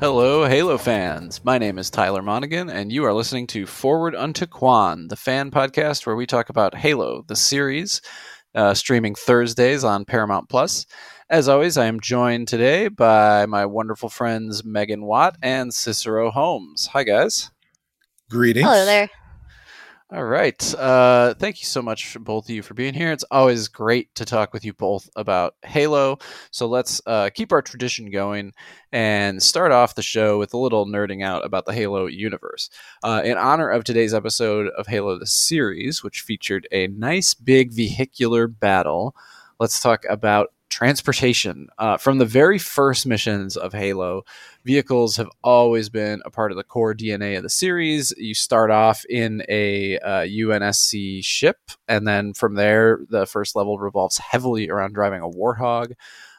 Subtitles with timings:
[0.00, 1.44] Hello, Halo fans.
[1.44, 5.50] My name is Tyler Monaghan, and you are listening to Forward Unto Kwan, the fan
[5.50, 8.00] podcast where we talk about Halo, the series,
[8.54, 10.86] uh, streaming Thursdays on Paramount Plus.
[11.28, 16.86] As always, I am joined today by my wonderful friends Meghan Watt and Cicero Holmes.
[16.94, 17.50] Hi, guys.
[18.30, 18.66] Greetings.
[18.66, 19.10] Hello there.
[20.12, 20.74] All right.
[20.74, 23.12] Uh, thank you so much, both of you, for being here.
[23.12, 26.18] It's always great to talk with you both about Halo.
[26.50, 28.52] So let's uh, keep our tradition going
[28.90, 32.70] and start off the show with a little nerding out about the Halo universe.
[33.04, 37.70] Uh, in honor of today's episode of Halo the series, which featured a nice big
[37.70, 39.14] vehicular battle,
[39.60, 41.68] let's talk about transportation.
[41.78, 44.22] Uh, from the very first missions of Halo,
[44.64, 48.12] vehicles have always been a part of the core DNA of the series.
[48.16, 53.78] You start off in a uh, UNSC ship, and then from there, the first level
[53.78, 55.92] revolves heavily around driving a Warthog.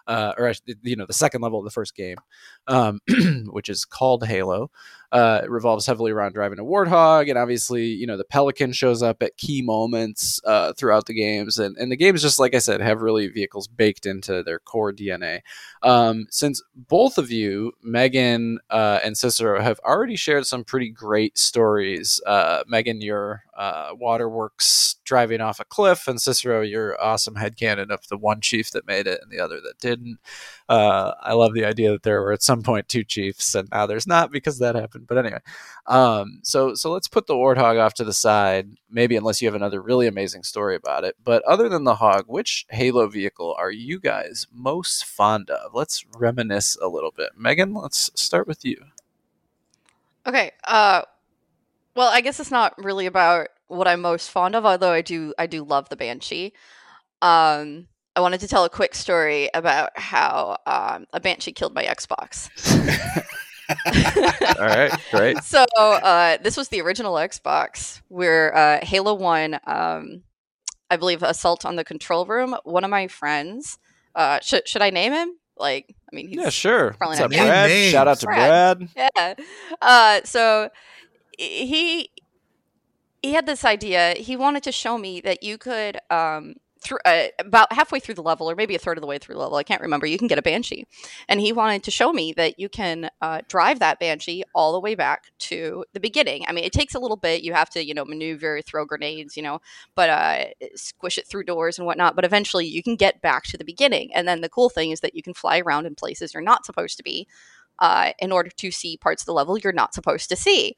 [0.08, 0.52] Uh, or
[0.82, 2.18] you know the second level of the first game,
[2.68, 3.00] um,
[3.50, 4.70] which is called Halo,
[5.12, 9.04] uh, it revolves heavily around driving a warthog, and obviously, you know, the Pelican shows
[9.04, 12.60] up at key moments uh, throughout the games, and and the games, just like I
[12.60, 15.42] said, have really vehicles baked into their core DNA.
[15.84, 21.38] Um, since both of you, Meghan uh, and Cicero, have already shared some pretty great
[21.38, 22.22] stories.
[22.26, 28.08] Uh, Meghan, your uh, waterworks driving off a cliff, and Cicero, your awesome headcanon of
[28.08, 30.20] the one chief that made it and the other that didn't.
[30.70, 33.86] Uh, I love the idea that there were at some point two chiefs, and now
[33.86, 35.08] there's not because that happened.
[35.08, 35.40] But anyway,
[35.88, 38.70] um, so so let's put the warthog off to the side.
[38.90, 41.16] Maybe unless you have another really amazing story about it.
[41.24, 45.74] But other than the hog, which Halo vehicle are you guys most fond of?
[45.74, 47.30] Let's reminisce a little bit.
[47.40, 48.78] Meghan, let's start with you.
[50.28, 50.52] Okay.
[50.64, 51.04] Uh,
[51.96, 55.34] well, I guess it's not really about what I'm most fond of, although I do
[55.40, 56.54] I do love the Banshee.
[57.22, 57.88] Um,
[58.22, 62.50] I wanted to tell a quick story about how um, a banshee killed my Xbox.
[64.60, 65.40] All right, great.
[65.40, 70.22] So uh, this was the original Xbox, where uh, Halo One, um,
[70.92, 72.56] I believe, assault on the control room.
[72.64, 73.80] One of my friends,
[74.14, 75.32] uh, should should I name him?
[75.58, 76.94] Like, I mean, yeah, sure.
[77.00, 77.70] Probably What's not up, Brad?
[77.72, 77.92] Names.
[77.92, 78.94] Shout out to Brad.
[78.94, 79.12] Brad.
[79.16, 79.34] Yeah.
[79.82, 80.70] Uh, so
[81.40, 82.12] he
[83.24, 84.14] he had this idea.
[84.16, 87.00] He wanted to show me that you could um, through
[87.40, 89.58] about halfway through the level, or maybe a third of the way through the level.
[89.58, 90.06] I can't remember.
[90.08, 90.86] You can get a banshee,
[91.28, 94.80] and he wanted to show me that you can uh, drive that banshee all the
[94.80, 96.44] way back to the beginning.
[96.48, 97.44] I mean, it takes a little bit.
[97.44, 99.60] You have to, you know, maneuver, throw grenades, you know,
[99.96, 102.16] but uh, squish it through doors and whatnot.
[102.16, 104.14] But eventually, you can get back to the beginning.
[104.14, 106.66] And then the cool thing is that you can fly around in places you're not
[106.66, 107.28] supposed to be.
[107.80, 110.76] Uh, in order to see parts of the level you're not supposed to see.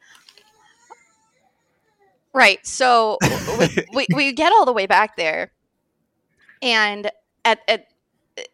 [2.33, 2.65] Right.
[2.65, 3.17] So
[3.59, 5.51] we, we, we get all the way back there,
[6.63, 7.12] and
[7.46, 7.88] at, at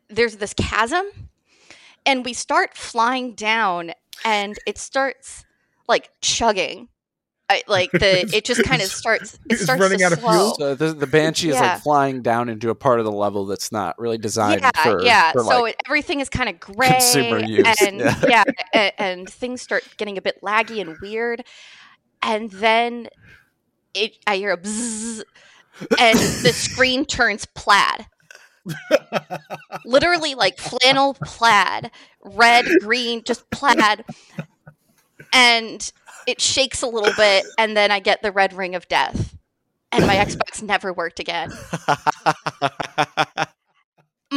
[0.09, 1.05] there's this chasm,
[2.05, 3.93] and we start flying down,
[4.25, 5.45] and it starts
[5.87, 6.89] like chugging.
[7.51, 10.19] I, like the it just kind of starts it It's starts running to out of
[10.19, 10.55] fuel?
[10.55, 13.71] So the, the banshee is like flying down into a part of the level that's
[13.71, 15.31] not really designed yeah, for yeah.
[15.31, 18.21] for, so like, it, everything is kind of gray, consumer use, and yeah.
[18.27, 18.43] yeah,
[18.73, 21.43] and, and things start getting a bit laggy and weird,
[22.21, 23.07] and then
[23.93, 25.23] it I hear a bzzz,
[25.99, 28.07] and the screen turns plaid,
[29.85, 31.91] literally like flannel plaid,
[32.23, 34.03] red, green, just plaid,
[35.33, 35.91] and
[36.27, 39.35] it shakes a little bit, and then I get the red ring of death,
[39.91, 41.51] and my Xbox never worked again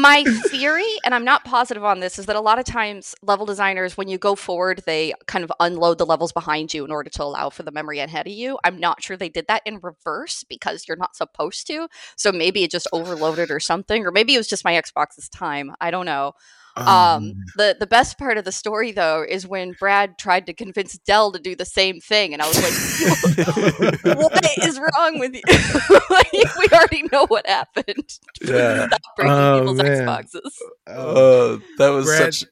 [0.02, 3.46] my theory, and I'm not positive on this, is that a lot of times level
[3.46, 7.08] designers, when you go forward, they kind of unload the levels behind you in order
[7.08, 8.58] to allow for the memory ahead of you.
[8.64, 11.88] I'm not sure they did that in reverse because you're not supposed to.
[12.16, 15.72] So maybe it just overloaded or something, or maybe it was just my Xbox's time.
[15.80, 16.32] I don't know.
[16.74, 20.96] Um, the the best part of the story though is when Brad tried to convince
[20.98, 25.42] Dell to do the same thing, and I was like, "What is wrong with you?
[26.10, 28.08] like, we already know what happened.
[28.42, 28.86] Yeah.
[28.88, 30.06] Stop breaking Oh, people's man.
[30.06, 30.50] Xboxes."
[30.86, 32.48] Oh, Uh, that was Brad- such.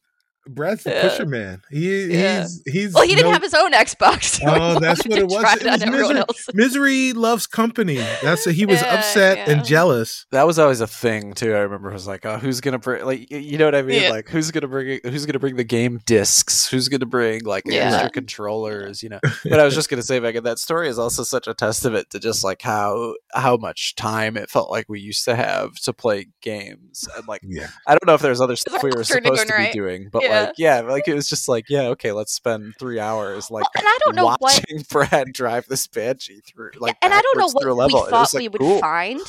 [0.48, 1.08] Brad's the Yeah.
[1.08, 1.62] pusher man.
[1.70, 2.42] He, Yeah.
[2.42, 4.25] He's he's Well, he didn't no- have his own Xbox.
[4.40, 5.44] So Oh, that's what it was.
[5.60, 6.22] It was misery.
[6.54, 7.96] Misery loves company.
[8.22, 9.50] That's he was Yeah, upset yeah.
[9.54, 10.26] and jealous.
[10.32, 11.54] That was always a thing too.
[11.54, 14.02] I remember it was like, oh, who's gonna bring like you know what I mean?
[14.02, 14.10] Yeah.
[14.10, 16.69] Like who's gonna bring who's gonna bring the game discs?
[16.69, 17.92] Who's gonna bring like Yeah.
[17.94, 19.02] extra controllers?
[19.02, 19.20] You know.
[19.44, 22.19] But I was just gonna say, Meghan, that story is also such a testament to
[22.20, 26.28] just like how how much time it felt like we used to have to play
[26.40, 27.06] games.
[27.16, 27.69] And like Yeah.
[27.87, 29.72] I don't know if there's other stuff we were supposed to right.
[29.72, 30.40] be doing, but Yeah.
[30.46, 33.70] like yeah, like it was just like yeah, okay, let's spend three hours like Well,
[33.78, 37.38] and I don't know what watching Brad drive this banshee through like and I don't
[37.38, 38.02] know what level.
[38.04, 38.80] we thought like, we would cool.
[38.80, 39.20] find.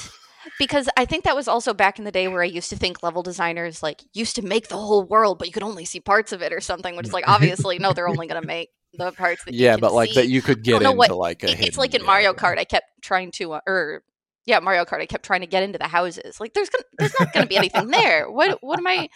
[0.57, 3.03] because I think that was also back in the day where I used to think
[3.03, 6.31] level designers like used to make the whole world, but you could only see parts
[6.31, 6.95] of it or something.
[6.95, 9.77] Which is like obviously no, they're only going to make the parts that you yeah,
[9.77, 10.15] but like see.
[10.15, 12.07] that you could get into what- like a it's hidden- like in yeah.
[12.07, 12.57] Mario Kart.
[12.57, 14.03] I kept trying to, uh, or
[14.45, 15.01] yeah, Mario Kart.
[15.01, 16.39] I kept trying to get into the houses.
[16.39, 18.29] Like there's gonna, there's not going to be anything there.
[18.29, 19.09] What what am I?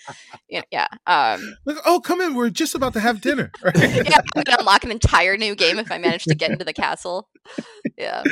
[0.49, 0.87] Yeah, yeah.
[1.07, 2.35] Um, Like, oh, come in.
[2.35, 3.51] We're just about to have dinner.
[3.63, 3.75] Right?
[4.09, 6.73] yeah, I'm gonna unlock an entire new game if I manage to get into the
[6.73, 7.27] castle.
[7.97, 8.23] Yeah,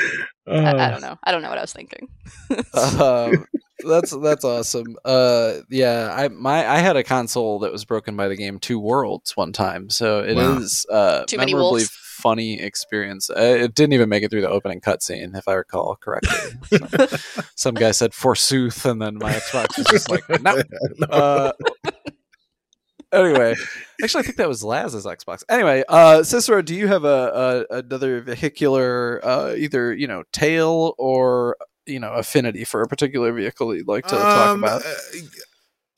[0.48, 1.18] I, I don't know.
[1.24, 2.08] I don't know what I was thinking.
[2.74, 3.46] um,
[3.88, 4.96] that's that's awesome.
[5.04, 8.80] Uh, yeah, I my I had a console that was broken by the game Two
[8.80, 10.96] Worlds one time, so it is Wow.
[10.98, 11.90] uh, Too many wolves.
[12.24, 13.30] Funny experience.
[13.30, 16.80] Uh, it didn't even make it through the opening cutscene, if I recall correctly.
[16.80, 17.08] So,
[17.56, 20.64] some guy said "forsooth," and then my Xbox was just like, "No."
[21.10, 21.52] Uh,
[23.12, 23.56] anyway,
[24.02, 25.44] actually, I think that was Laz's Xbox.
[25.50, 30.96] Anyway, uh, Cicero, do you have a, a another vehicular, uh, either you know, tail
[30.98, 34.82] or you know, affinity for a particular vehicle you'd like to talk Um, about?
[34.86, 34.94] uh,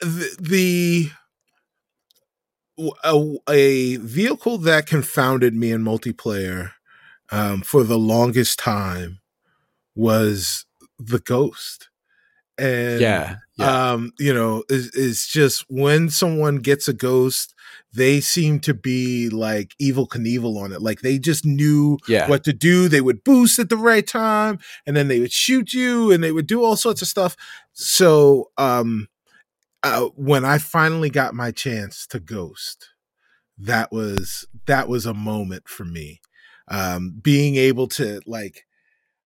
[0.01, 1.09] the, the
[3.03, 6.71] a, a vehicle that confounded me in multiplayer
[7.31, 9.19] um, for the longest time
[9.95, 10.65] was
[10.99, 11.89] the Ghost,
[12.57, 17.53] and yeah, yeah, um, you know, is is just when someone gets a ghost,
[17.93, 20.81] they seem to be like Evel Knievel on it.
[20.81, 22.29] Like they just knew yeah.
[22.29, 22.87] what to do.
[22.89, 26.31] They would boost at the right time, and then they would shoot you, and they
[26.31, 27.35] would do all sorts of stuff.
[27.73, 29.07] So, um,
[29.85, 32.89] uh, when I finally got my chance to ghost,
[33.55, 36.21] that was that was a moment for me.
[36.67, 38.65] Um, being able to like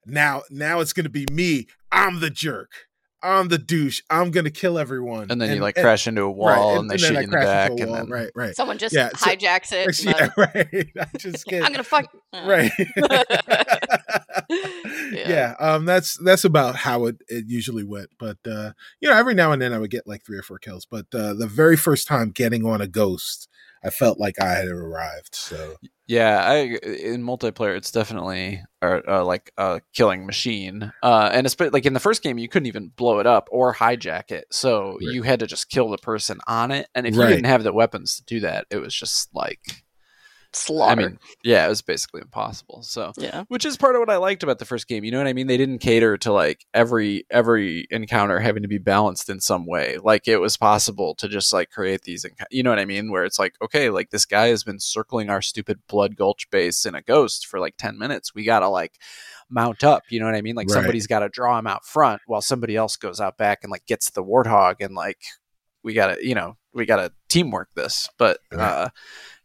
[0.06, 1.68] now now it's gonna be me.
[1.94, 2.72] I'm the jerk.
[3.22, 4.02] I'm the douche.
[4.10, 5.28] I'm gonna kill everyone.
[5.30, 7.20] And then you like and- crash into a wall, right, and, they then shoot you
[7.20, 8.56] in the back, into and then right, right.
[8.56, 10.04] Someone just Yeah, so- hijacks it.
[10.06, 10.88] yeah, then, right.
[11.00, 12.08] I just get I'm gonna fuck.
[12.34, 12.72] right.
[14.50, 15.30] Yeah.
[15.30, 15.56] yeah.
[15.60, 18.10] um, that's that's about how it, it usually went.
[18.18, 20.58] But uh, you know, every now and then I would get like three or four
[20.60, 20.86] kills.
[20.90, 23.48] But uh, the very first time getting on a ghost,
[23.84, 25.34] I felt like I had arrived.
[25.36, 25.76] So
[26.08, 26.56] Yeah, I
[26.86, 30.92] in multiplayer it's definitely uh, uh, like a killing machine.
[31.04, 33.74] Uh, and it's like in the first game you couldn't even blow it up or
[33.74, 35.14] hijack it, so Right.
[35.14, 36.88] you had to just kill the person on it.
[36.96, 37.30] And if Right.
[37.30, 39.60] you didn't have the weapons to do that, it was just like
[40.52, 40.92] Slaughter.
[40.92, 42.82] I mean, yeah, it was basically impossible.
[42.82, 43.44] So yeah.
[43.50, 45.04] which is part of what I liked about the first game.
[45.04, 45.46] You know what I mean?
[45.46, 49.98] They didn't cater to like every every encounter having to be balanced in some way.
[50.02, 52.26] Like it was possible to just like create these.
[52.26, 53.12] encou- You know what I mean?
[53.12, 56.84] Where it's like, okay, like this guy has been circling our stupid blood gulch base
[56.86, 58.34] in a ghost for like ten minutes.
[58.34, 58.94] We gotta like
[59.52, 60.04] mount up.
[60.10, 60.56] You know what I mean?
[60.56, 60.74] Like Right.
[60.76, 63.86] somebody's got to draw him out front while somebody else goes out back and like
[63.86, 65.18] gets the warthog and like
[65.84, 68.10] we gotta you know we gotta teamwork this.
[68.18, 68.90] But uh,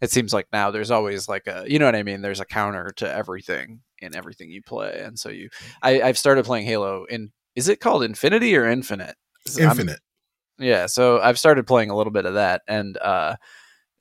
[0.00, 2.22] it seems like now there's always like a you know what I mean.
[2.22, 5.48] There's a counter to everything in everything you play, and so you
[5.82, 7.32] I, I've started playing Halo in.
[7.54, 9.16] Is it called Infinity or Infinite?
[9.58, 10.00] I'm- infinite.
[10.58, 13.36] yeah, so I've started playing a little bit of that, and uh,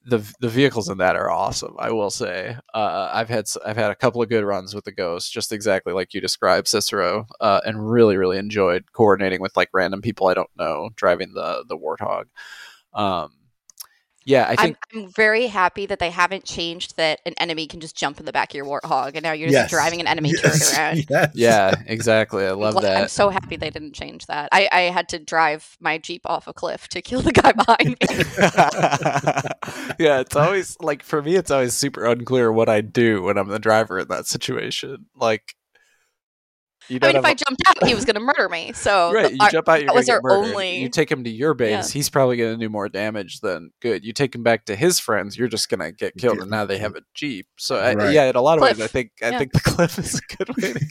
[0.06, 1.76] the the vehicles in that are awesome.
[1.80, 4.92] I will say, uh, I've had I've had a couple of good runs with the
[4.92, 9.70] Ghost, just exactly like you described, Cicero, uh, and really really enjoyed coordinating with like
[9.74, 12.26] random people I don't know driving the the Warthog.
[12.94, 13.32] Um,
[14.26, 17.80] yeah, I think I'm, I'm very happy that they haven't changed that an enemy can
[17.82, 19.70] just jump in the back of your warthog, and now you're just Yes.
[19.70, 21.06] driving an enemy Yes, turret around.
[21.10, 21.30] yes.
[21.34, 22.46] yeah, exactly.
[22.46, 24.50] I I'm love glad- I'm so happy they didn't change that.
[24.52, 27.98] I, I had to drive my jeep off a cliff to kill the guy behind
[28.00, 28.08] me.
[30.00, 33.50] yeah, it's always like for me, it's always super unclear what I do when I'm
[33.50, 35.08] the driver in that situation.
[35.16, 35.56] Like,
[36.90, 38.72] you I mean, if have I jumped out, he was going to murder me.
[38.74, 39.32] So right.
[39.32, 40.50] You our- jump out, you're that gonna was get our murdered.
[40.52, 41.94] only- You take him to your base, Yeah.
[42.00, 44.04] he's probably gonna do more damage than good.
[44.04, 46.78] You take him back to his friends, you're just gonna get killed, and now they
[46.78, 47.48] have a jeep.
[47.58, 48.14] So I, Right.
[48.14, 49.40] yeah, in a lot of ways, I think I Yeah.
[49.40, 50.86] think the cliff is a good way to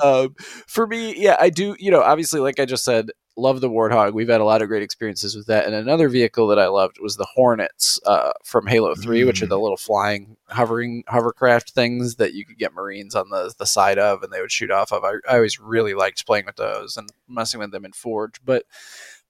[0.00, 0.24] go.
[0.24, 0.34] um,
[0.66, 1.76] for me, yeah, I do.
[1.78, 4.12] You know, obviously, like I just said, love the Warthog.
[4.12, 5.64] We've had a lot of great experiences with that.
[5.66, 9.46] And another vehicle that I loved was the Hornets uh, from Halo Three, which are
[9.46, 9.50] Mm.
[9.50, 13.98] the little flying, hovering hovercraft things that you could get Marines on the the side
[13.98, 15.04] of, and they would shoot off of.
[15.04, 18.64] I, I always really liked playing with those and messing with them in Forge, but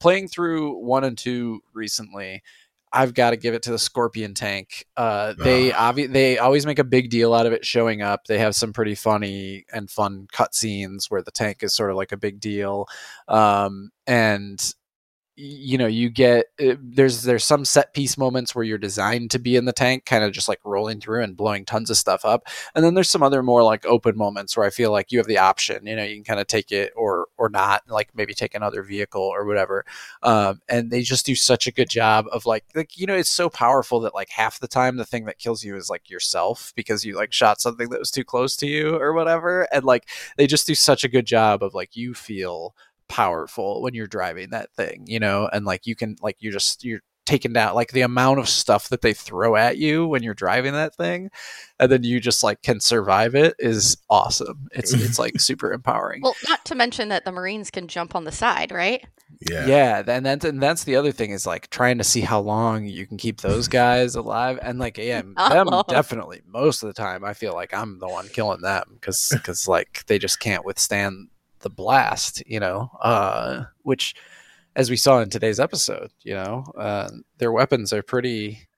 [0.01, 2.43] playing through one and two recently.
[2.93, 4.87] I've got to give it to the Scorpion tank.
[4.97, 8.27] Uh, they obvi- they always make a big deal out of it showing up.
[8.27, 12.13] They have some pretty funny and fun cutscenes where the tank is sort of like
[12.13, 12.87] a big deal,
[13.29, 14.75] um, and
[15.39, 19.39] you know you get uh, there's there's some set piece moments where you're designed to
[19.39, 22.25] be in the tank, kind of just like rolling through and blowing tons of stuff
[22.25, 25.19] up, and then there's some other more like open moments where I feel like you
[25.19, 25.87] have the option.
[25.87, 28.83] You know, you can kind of take it or or not, like maybe take another
[28.83, 29.85] vehicle or whatever
[30.23, 33.31] um, and they just do such a good job of like like you know it's
[33.31, 36.73] so powerful that like half the time the thing that kills you is like yourself
[36.77, 40.09] because you like shot something that was too close to you or whatever and like
[40.37, 42.75] they just do such a good job of like you feel
[43.09, 46.85] powerful when you're driving that thing, you know, and like you can like you're just
[46.85, 50.33] you're taken down like the amount of stuff that they throw at you when you're
[50.33, 51.29] driving that thing
[51.79, 56.23] and then you just like can survive it is awesome it's it's like super empowering
[56.23, 59.05] Well, not to mention that the Marines can jump on the side, right?
[59.47, 59.67] Yeah.
[59.67, 62.87] yeah, and that's and that's the other thing is like trying to see how long
[62.87, 65.85] you can keep those guys alive and like yeah them Oh.
[65.87, 69.69] definitely most of the time i feel like i'm the one killing them because because
[69.69, 71.29] like they just can't withstand
[71.61, 74.15] the blast you know uh which
[74.77, 78.69] as we saw in today's episode you know uh, their weapons are pretty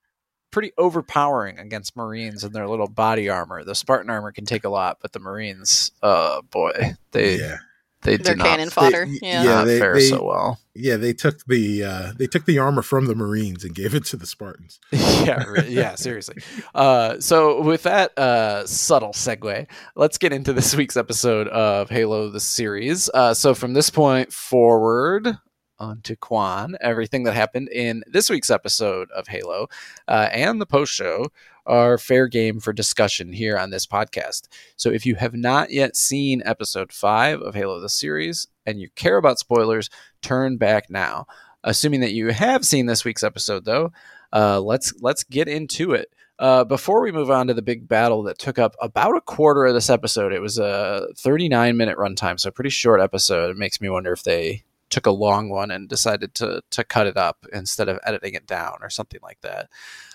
[0.50, 4.70] pretty overpowering against marines and their little body armor the spartan armor can take a
[4.70, 6.72] lot but the marines uh boy
[7.12, 7.58] they yeah.
[8.02, 9.07] They do They're not, cannon fodder.
[9.07, 9.42] They- yeah.
[9.45, 9.64] yeah.
[9.64, 13.07] they- fare they- so well Yeah, they took the uh they took the armor from
[13.07, 14.80] the Marines and gave it to the Spartans.
[14.92, 16.37] yeah, re- yeah, seriously.
[16.75, 19.66] Uh, so with that uh, subtle segue,
[19.97, 23.11] let's get into this week's episode of Halo the series.
[23.12, 25.37] Uh, so from this point forward
[25.80, 29.68] onto Kwan, everything that happened in this week's episode of Halo
[30.06, 31.32] uh, and the post show
[31.66, 34.49] are fair game for discussion here on this podcast.
[34.76, 38.88] So if you have not yet seen episode five of Halo the series and you
[38.94, 39.90] care about spoilers,
[40.22, 41.26] turn back now.
[41.62, 43.92] Assuming that you have seen this week's episode, though,
[44.32, 46.10] uh, let's let's get into it.
[46.38, 49.66] Uh, before we move on to the big battle that took up about a quarter
[49.66, 53.50] of this episode, it was a 39 minute runtime, so a pretty short episode.
[53.50, 57.06] It makes me wonder if they took a long one and decided to to cut
[57.06, 59.68] it up instead of editing it down or something like that.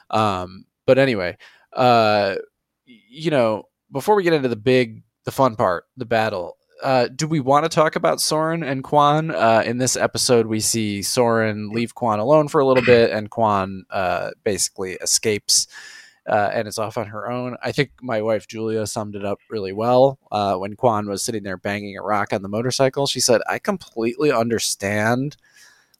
[0.09, 1.37] Um, but anyway,
[1.73, 2.35] uh,
[2.85, 7.27] you know, before we get into the big, the fun part, the battle, uh, do
[7.27, 9.31] we want to talk about Soren and Kwan?
[9.31, 13.29] Uh, in this episode, we see Soren leave Kwan alone for a little bit, and
[13.29, 15.67] Kwan uh, basically escapes
[16.27, 17.57] uh, and is off on her own.
[17.61, 21.43] I think my wife Julia summed it up really well uh, when Kwan was sitting
[21.43, 23.07] there banging a rock on the motorcycle.
[23.07, 25.37] She said, "I completely understand."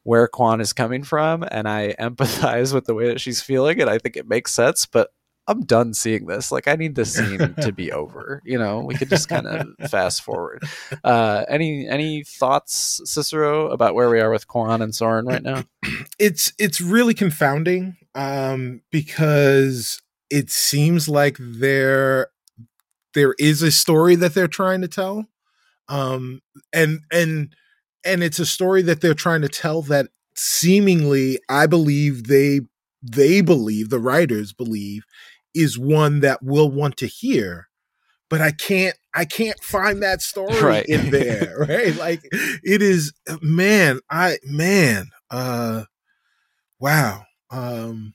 [0.04, 3.90] Where Kwan is coming from, and I empathize with the way that she's feeling, and
[3.90, 4.86] I think it makes sense.
[4.86, 5.10] But
[5.48, 6.52] I'm done seeing this.
[6.52, 8.42] Like, I need this scene to be over.
[8.46, 10.64] You know, we could just kind of fast forward.
[11.04, 15.64] Uh, any any thoughts, Cicero, about where we are with Kwan and Soren right now?
[16.18, 20.02] It's it's really confounding um because
[20.36, 22.28] it seems like there
[23.14, 25.26] there is a story that they're trying to tell.
[25.88, 26.42] Um
[26.74, 27.54] and and
[28.04, 32.62] and it's a story that they're trying to tell that seemingly I believe they
[33.02, 35.04] they believe the writers believe
[35.54, 37.68] is one that we'll want to hear
[38.30, 40.86] but I can't I can't find that story Right.
[40.88, 45.84] in there right like it is man I man uh
[46.80, 48.14] wow um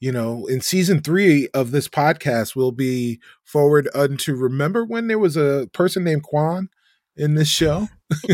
[0.00, 5.18] you know in season 3 of this podcast we'll be forward unto remember when there
[5.18, 6.68] was a person named Kwan
[7.16, 7.88] in this show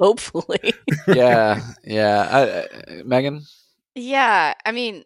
[0.00, 0.74] Hopefully.
[1.06, 2.28] yeah, yeah.
[2.30, 3.48] I, I, Meghan,
[3.94, 5.04] Yeah, I mean,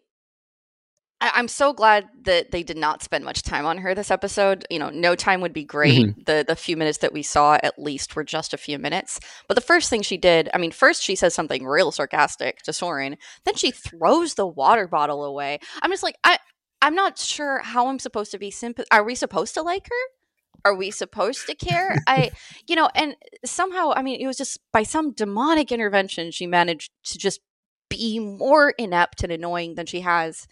[1.21, 4.65] I- I'm so glad that they did not spend much time on her this episode.
[4.69, 5.99] You know, no time would be great.
[5.99, 6.21] Mm-hmm.
[6.25, 9.19] The the few minutes that we saw, at least, were just a few minutes.
[9.47, 12.73] But the first thing she did, I mean, first she says something real sarcastic to
[12.73, 13.17] Soren.
[13.45, 15.59] Then she throws the water bottle away.
[15.81, 16.37] I'm just like, I
[16.81, 18.85] I'm not sure how I'm supposed to be sympath.
[18.91, 20.15] Are we supposed to like her?
[20.65, 21.95] Are we supposed to care?
[22.07, 22.31] I,
[22.67, 26.91] you know, and somehow, I mean, it was just by some demonic intervention, she managed
[27.05, 27.41] to just
[27.89, 30.47] be more inept and annoying than she has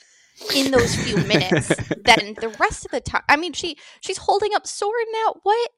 [0.56, 1.70] in those few minutes
[2.06, 3.24] than the rest of the time.
[3.30, 5.36] I mean, she she's holding up sword now.
[5.44, 5.72] What?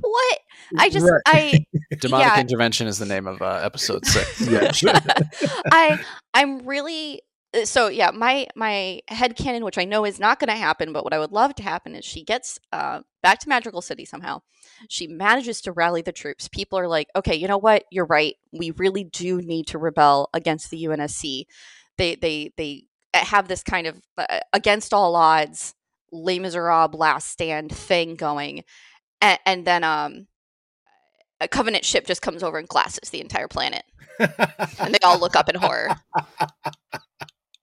[0.00, 0.38] What?
[0.78, 1.20] I just Right.
[1.26, 1.66] I
[2.00, 2.40] demonic Yeah.
[2.40, 4.40] intervention is the name of uh, episode six.
[4.48, 4.70] Yeah.
[5.70, 5.98] I
[6.34, 7.22] I'm really
[7.54, 11.12] uh, so yeah, my my headcanon, which I know is not gonna happen, but what
[11.12, 14.42] I would love to happen is she gets uh back to Madrigal City somehow.
[14.88, 16.48] She manages to rally the troops.
[16.48, 17.84] People are like, okay, you know what?
[17.90, 18.36] You're right.
[18.52, 21.44] We really do need to rebel against the UNSC.
[21.96, 22.84] They they they
[23.26, 25.74] have this kind of uh, against all odds
[26.12, 28.64] Les Miserables last stand thing going.
[29.20, 30.26] And, and then um
[31.40, 33.84] a covenant ship just comes over and glasses the entire planet
[34.18, 35.88] and they all look up in horror.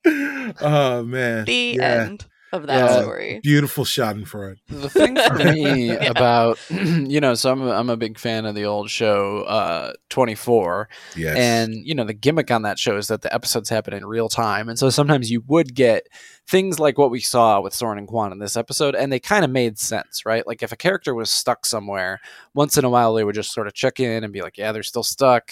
[0.62, 3.02] oh man The yeah end of that Yeah.
[3.02, 3.40] story.
[3.44, 6.10] beautiful schadenfreude The thing for me Yeah.
[6.10, 9.94] about you know, so I'm a, I'm a big fan of the old show uh,
[10.10, 13.94] 24, yes and you know the gimmick on that show is that the episodes happen
[13.94, 16.08] in real time, and so sometimes you would get
[16.48, 19.44] things like what we saw with Soren and Kwan in this episode, and they kind
[19.44, 20.46] of made sense, right?
[20.48, 22.20] Like if a character was stuck somewhere,
[22.54, 24.72] once in a while they would just sort of check in and be like, "Yeah,
[24.72, 25.52] they're still stuck,"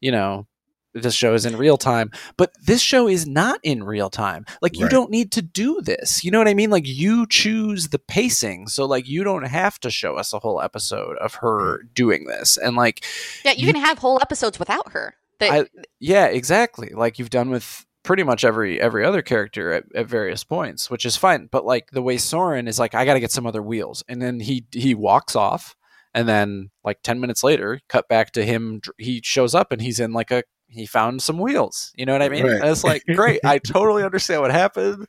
[0.00, 0.46] you know.
[0.94, 4.44] This show is in real time, but this show is not in real time.
[4.60, 4.90] Like you Right.
[4.90, 6.22] don't need to do this.
[6.24, 6.70] You know what I mean?
[6.70, 8.68] Like you choose the pacing.
[8.68, 11.94] So like you don't have to show us a whole episode of her mm.
[11.94, 12.56] doing this.
[12.58, 13.04] And like
[13.44, 15.14] Yeah, you, You- can have whole episodes without her.
[15.38, 16.90] That, I- yeah, exactly.
[16.94, 21.04] Like you've done with pretty much every every other character at, at various points, which
[21.06, 21.48] is fine.
[21.50, 24.20] But like the way Soren is like, I got to get some other wheels, and
[24.20, 25.74] then he he walks off,
[26.14, 28.80] and then like ten minutes later, cut back to him.
[28.98, 31.92] He shows up and he's in like a he found some wheels.
[31.96, 32.44] You know what I mean?
[32.44, 32.60] Right.
[32.60, 33.40] And it's like great.
[33.44, 35.06] I totally understand what happened.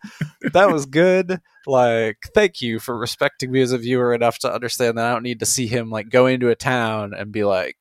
[0.53, 1.39] That was good.
[1.65, 5.23] Like thank you for respecting me as a viewer enough to understand that I don't
[5.23, 7.77] need to see him like go into a town and be like,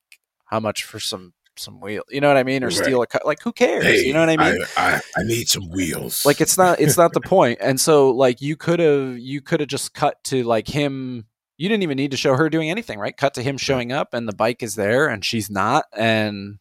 [0.47, 2.03] how much for some some wheel?
[2.09, 2.63] You know what I mean?
[2.63, 2.77] Or Right.
[2.77, 3.21] steal a car?
[3.25, 4.03] Like who cares?
[4.03, 4.65] you know what I mean?
[4.77, 6.25] I, I, need some wheels.
[6.25, 9.61] like it's not it's not the point and so like you could have you could
[9.61, 11.27] have just cut to like him
[11.59, 14.15] you didn't even need to show her doing anything right cut to him showing up
[14.15, 16.59] and the bike is there and she's not and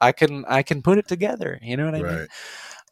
[0.00, 2.26] i can i can put it together you know what i mean?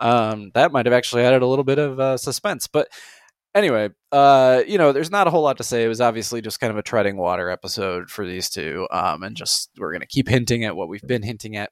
[0.00, 2.88] Um that might have actually added a little bit of uh, suspense but
[3.54, 5.84] anyway uh you know there's not a whole lot to say.
[5.84, 9.36] It was obviously just kind of a treading water episode for these two um and
[9.36, 11.70] just we're gonna keep hinting at what we've been hinting at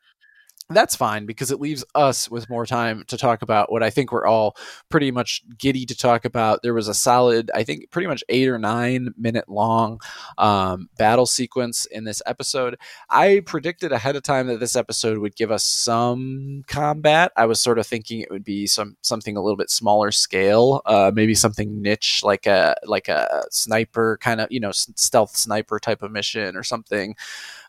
[0.71, 4.11] that's fine because it leaves us with more time to talk about what I think
[4.11, 4.57] we're all
[4.89, 6.63] pretty much giddy to talk about.
[6.63, 10.01] There was a solid, I think, pretty much eight or nine minute long
[10.39, 12.77] um, battle sequence in this episode.
[13.11, 17.33] I predicted ahead of time that this episode would give us some combat.
[17.37, 20.81] I was sort of thinking it would be some something a little bit smaller scale,
[20.87, 25.79] uh, maybe something niche like a like a sniper kind of you know stealth sniper
[25.79, 27.15] type of mission or something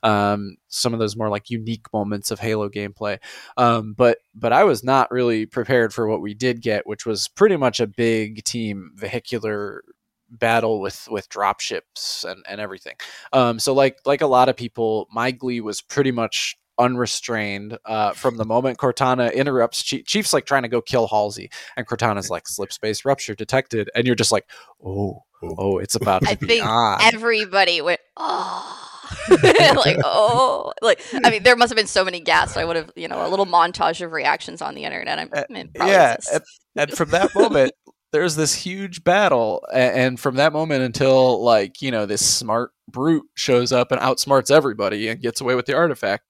[0.05, 3.19] um, some of those more like unique moments of Halo gameplay.
[3.57, 7.27] Um, but but I was not really prepared for what we did get, which was
[7.27, 9.83] pretty much a big team vehicular
[10.29, 12.95] battle with with dropships and and everything.
[13.33, 18.11] Um, so like like a lot of people, my glee was pretty much unrestrained uh,
[18.11, 22.29] from the moment Cortana interrupts Chief, Chief's like trying to go kill Halsey and Cortana's
[22.29, 24.45] like slip space rupture detected and you're just like
[24.85, 26.99] oh oh it's about to I think on.
[27.01, 28.94] everybody went, oh.
[29.43, 30.73] like, oh.
[30.81, 32.57] Like, I mean, there must have been so many gasps.
[32.57, 35.19] I would have, you know, a little montage of reactions on the internet.
[35.19, 36.59] I'm, I mean, yeah, exists.
[36.75, 37.73] and from that moment
[38.11, 43.25] there's this huge battle and from that moment until like you know this smart brute
[43.33, 46.23] shows up and outsmarts everybody and gets away with the artifact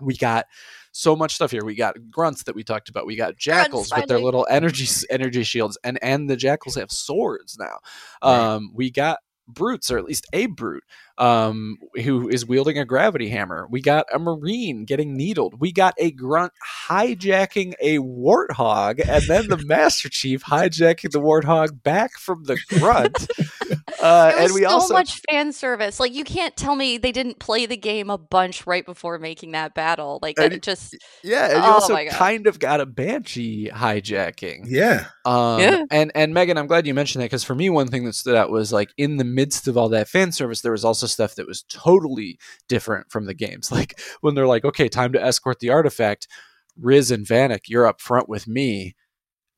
[0.00, 0.46] we got
[0.90, 4.06] so much stuff here we got grunts that we talked about we got jackals with
[4.06, 7.78] their little energy energy shields and and the jackals have swords now
[8.22, 10.84] um we got brutes or at least a brute
[11.18, 15.94] um who is wielding a gravity hammer we got a marine getting needled we got
[15.98, 16.52] a grunt
[16.88, 23.28] hijacking a warthog and then the master chief hijacking the warthog back from the grunt
[24.02, 26.00] uh and we so also much fan service.
[26.00, 29.52] Like, you can't tell me they didn't play the game a bunch right before making
[29.52, 30.18] that battle.
[30.22, 35.06] Like, that just, yeah and you Oh also kind of got a banshee hijacking Yeah.
[35.24, 35.84] Um, Yeah.
[35.90, 38.36] and and Meghan, I'm glad you mentioned that because for me, one thing that stood
[38.36, 41.34] out was like in the midst of all that fan service, there was also stuff
[41.36, 42.38] that was totally
[42.68, 43.70] different from the games.
[43.74, 46.28] Like when they're like, "Okay, time to escort the artifact,"
[46.80, 48.94] Riz and Vannak, you're up front with me,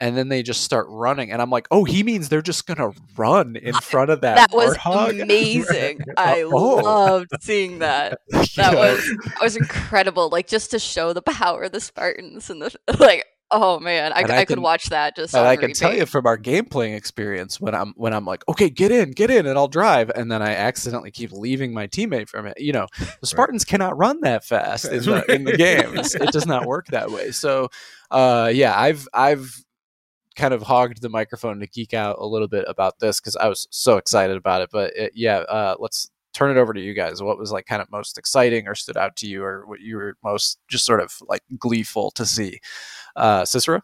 [0.00, 2.92] and then they just start running, and I'm like, "Oh, he means they're just gonna
[3.16, 6.00] run in front of that." that was warthog?" amazing.
[6.16, 6.50] I Oh.
[6.76, 8.18] loved seeing that.
[8.30, 8.78] That know?
[8.78, 10.28] was that was incredible.
[10.30, 13.24] Like just to show the power of the Spartans and the like.
[13.52, 15.32] Oh man, I, I, I could can- watch that just.
[15.32, 18.24] And on I can tell you from our game playing experience when I'm when I'm
[18.24, 21.72] like, okay, get in, get in, and I'll drive, and then I accidentally keep leaving
[21.72, 22.58] my teammate from it.
[22.60, 22.88] You know,
[23.20, 26.16] the Spartans cannot run that fast in the in the games.
[26.16, 27.30] It does not work that way.
[27.30, 27.68] So,
[28.10, 29.64] uh, yeah, I've I've
[30.34, 33.48] kind of hogged the microphone to geek out a little bit about this because I
[33.48, 34.70] was so excited about it.
[34.72, 37.22] But it, yeah, uh, let's turn it over to you guys.
[37.22, 39.96] What was like kind of most exciting or stood out to you, or what you
[39.96, 42.58] were most just sort of like gleeful to see?
[43.16, 43.82] Uh, Cicero.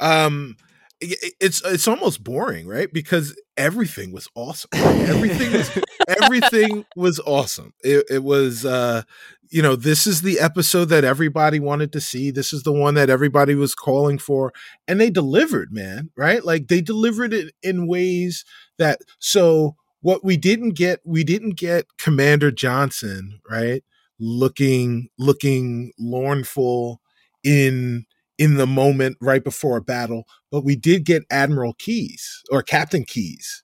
[0.00, 0.56] um
[1.00, 2.92] it's it's almost boring right?
[2.92, 5.70] Because everything was awesome everything was
[6.08, 7.72] everything was awesome.
[7.84, 9.02] It, it was uh
[9.50, 12.30] you know this is the episode that everybody wanted to see.
[12.32, 14.52] This is the one that everybody was calling for
[14.88, 16.44] and they delivered man right?
[16.44, 18.44] Like they delivered it in ways
[18.78, 23.82] that so what we didn't get we didn't get commander johnson right
[24.20, 27.00] looking looking lornful
[27.44, 28.04] in
[28.38, 33.04] in the moment right before a battle but we did get admiral Keyes or captain
[33.04, 33.62] Keyes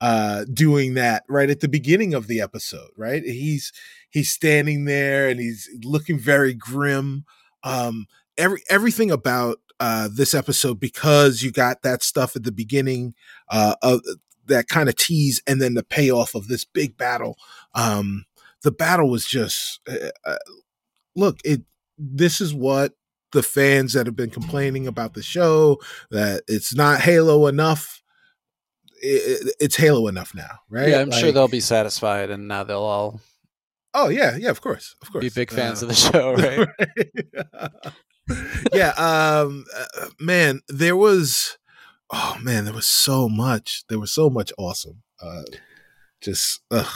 [0.00, 3.22] uh doing that right at the beginning of the episode right?
[3.24, 3.72] He's
[4.10, 7.24] he's standing there and he's looking very grim.
[7.64, 8.06] Um
[8.38, 13.14] every everything about uh this episode because you got that stuff at the beginning
[13.50, 14.00] uh of
[14.46, 17.36] that kind of tease and then the payoff of this big battle
[17.74, 18.24] um
[18.62, 20.36] the battle was just uh,
[21.14, 21.62] look it
[21.98, 22.92] this is what
[23.32, 25.78] the fans that have been complaining about the show
[26.10, 28.02] that it's not Halo enough.
[29.00, 30.88] It, it's Halo enough now, right?
[30.90, 33.20] Yeah, I'm sure they'll be satisfied, and now they'll all
[33.94, 35.22] Oh yeah, yeah, of course, of course.
[35.22, 37.92] be big fans Uh, of the show, right?
[38.72, 41.58] yeah, um, uh, man, there was,
[42.10, 43.84] oh man, there was so much.
[43.88, 45.02] There was so much awesome.
[45.20, 45.42] Uh,
[46.22, 46.92] just, ugh.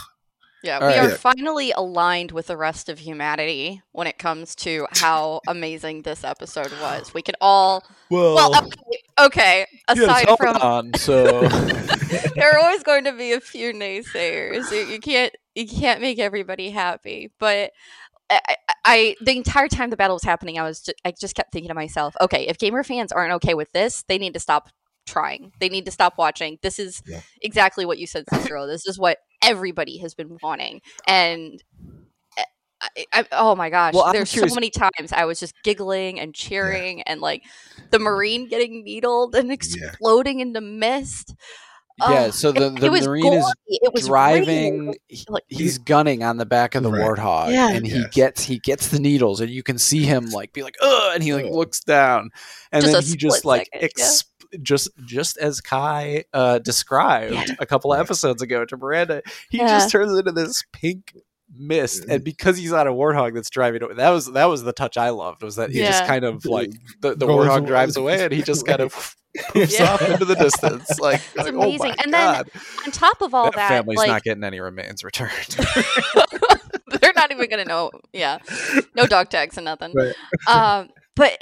[0.62, 0.98] Yeah, All we right.
[0.98, 1.16] are Yeah.
[1.16, 6.72] finally aligned with the rest of humanity when it comes to how amazing this episode
[6.72, 7.12] was.
[7.14, 10.94] We could all well, okay, okay, aside yes, from on.
[10.94, 11.40] So
[12.36, 14.70] there are always going to be a few naysayers.
[14.70, 17.72] You, you can't you can't make everybody happy, but
[18.30, 21.34] I, I, I the entire time the battle was happening, I was just, I just
[21.34, 24.40] kept thinking to myself, okay, if gamer fans aren't okay with this, they need to
[24.40, 24.70] stop
[25.06, 25.52] trying.
[25.60, 26.58] They need to stop watching.
[26.62, 27.20] This is Yeah.
[27.42, 28.66] exactly what you said, Cicero.
[28.66, 31.62] this is what everybody has been wanting, and.
[32.38, 32.44] Eh,
[32.82, 33.94] I, I, oh my gosh!
[33.94, 37.42] Well, There's curious- so many times I was just giggling and cheering, and like
[37.90, 41.34] the marine getting needled and exploding into mist.
[41.98, 43.54] yeah, so the it the was marine is.
[43.68, 44.94] It was driving.
[45.08, 47.00] he- like- he's gunning on the back of the Right.
[47.00, 47.70] warthog, Yeah.
[47.70, 48.14] and he Yes.
[48.14, 51.22] gets he gets the needles, and you can see him like be like, "Ugh," and
[51.22, 52.28] he like looks down,
[52.72, 54.04] and Just then he just split like second, yeah.
[54.56, 57.44] Ex- just just as Kai uh, described Yeah.
[57.58, 59.68] a couple of episodes ago to Miranda, he Yeah.
[59.68, 61.14] just turns into this pink
[61.56, 64.72] mist, and because he's on a warthog that's driving, away, that was that was the
[64.72, 67.66] touch I loved was that he just kind of like the, the Goes warthog away.
[67.68, 68.92] drives away, and he just kind of
[69.50, 69.92] poofs Yeah.
[69.92, 71.94] off into the distance, like, It's like, oh my amazing.
[72.02, 72.42] And then
[72.86, 75.56] On top of all that, that, family's like not getting any remains returned.
[77.00, 77.90] they're not even gonna know.
[78.12, 78.38] Yeah,
[78.94, 79.92] no dog tags and nothing.
[79.94, 80.14] Right.
[80.48, 81.38] Um, but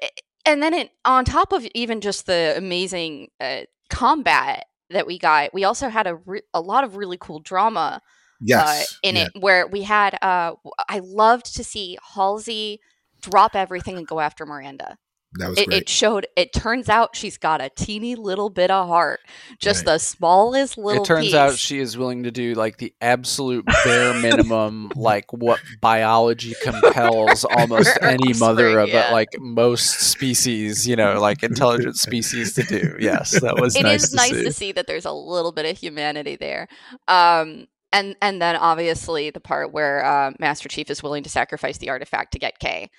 [0.47, 5.53] and then it on top of even just the amazing uh, combat that we got,
[5.55, 8.01] we also had a re- a lot of really cool drama
[8.41, 8.93] Yes.
[8.93, 10.19] uh, in yeah, it where we had.
[10.21, 10.55] Uh,
[10.89, 12.81] I loved to see Halsey
[13.23, 14.99] drop everything and go after Miranda.
[15.37, 15.83] That was It, great.
[15.83, 16.27] it showed.
[16.37, 19.21] It turns out she's got a teeny little bit of heart,
[19.59, 19.95] just Right.
[19.95, 21.03] the smallest little.
[21.03, 21.35] Bit It turns piece.
[21.35, 27.45] out she is willing to do like the absolute bare minimum, like what biology compels
[27.45, 29.11] almost any mother of Yeah.
[29.13, 32.97] like most species, you know, like intelligent species to do.
[33.01, 34.45] Yes, that was It nice is to nice see.
[34.45, 36.69] to see that there's a little bit of humanity there.
[37.09, 41.79] Um, and and then obviously the part where uh, Master Chief is willing to sacrifice
[41.79, 42.91] the artifact to get K.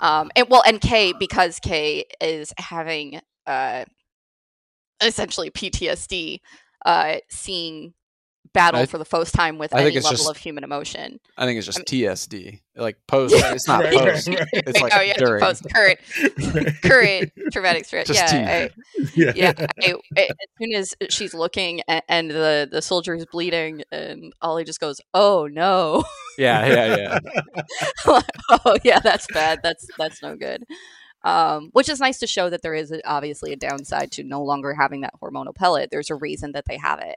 [0.00, 3.84] Um, and well, and K because K is having uh,
[5.02, 6.40] essentially PTSD,
[6.84, 7.94] uh, seeing
[8.54, 10.64] battle I- for the first time with I think any it's level just- of human
[10.64, 11.20] emotion.
[11.36, 13.34] I think it's just I TSD, like post.
[13.36, 14.28] It's not Right, right, post.
[14.28, 14.48] right.
[14.52, 15.42] It's like oh yeah, during.
[15.42, 15.98] post current
[16.82, 18.06] current traumatic stress.
[18.06, 19.32] Just Yeah, I, yeah.
[19.34, 23.82] yeah I, I- as soon as she's looking and, and the the soldier is bleeding
[23.92, 26.04] and ollie just goes oh no
[26.38, 27.18] Yeah, yeah, yeah.
[28.50, 30.64] oh yeah that's bad that's that's no good
[31.24, 34.42] um, which is nice to show that there is a, obviously a downside to no
[34.42, 37.16] longer having that hormonal pellet there's a reason that they have it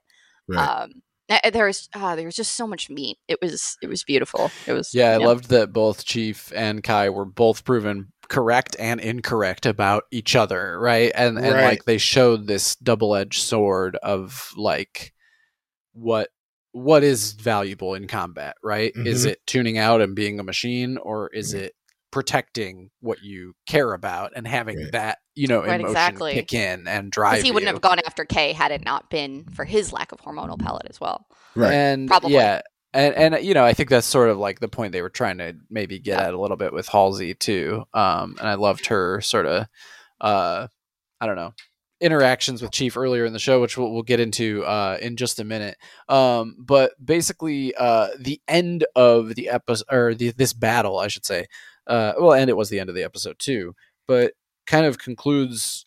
[0.49, 0.65] Right.
[0.83, 4.53] um, uh, there's uh, there was just so much meat it was it was beautiful
[4.65, 8.99] it was Yeah, I loved that both Chief and Kai were both proven correct and
[8.99, 11.11] incorrect about each other, right?
[11.15, 11.63] And and Right.
[11.63, 15.13] like they showed this double-edged sword of like
[15.93, 16.29] what
[16.73, 18.93] what is valuable in combat, right?
[19.05, 19.29] Is Mhm.
[19.29, 21.73] it tuning out and being a machine or is it
[22.17, 24.91] protecting what you care about and having Right.
[24.93, 26.33] that, you know, Right, emotion exactly.
[26.33, 27.75] kick in and drive he wouldn't you.
[27.75, 30.99] have gone after Kay had it not been for his lack of hormonal pellet as
[30.99, 31.73] well Right.
[31.73, 32.33] And Probably.
[32.33, 32.61] yeah,
[32.93, 35.37] and and you know, I think that's sort of like the point they were trying
[35.37, 36.27] to maybe get Yeah.
[36.29, 37.83] at a little bit with Halsey too.
[37.93, 39.67] Um, and I loved her sort of,
[40.19, 40.67] uh,
[41.21, 41.53] I don't know,
[41.99, 45.39] interactions with Chief earlier in the show, which we'll, we'll get into uh, in just
[45.39, 45.77] a minute.
[46.07, 51.25] Um, but basically, uh, the end of the episode or the, this battle, I should
[51.25, 51.47] say,
[51.87, 53.73] uh, well, and it was the end of the episode too,
[54.07, 54.33] but
[54.65, 55.85] kind of concludes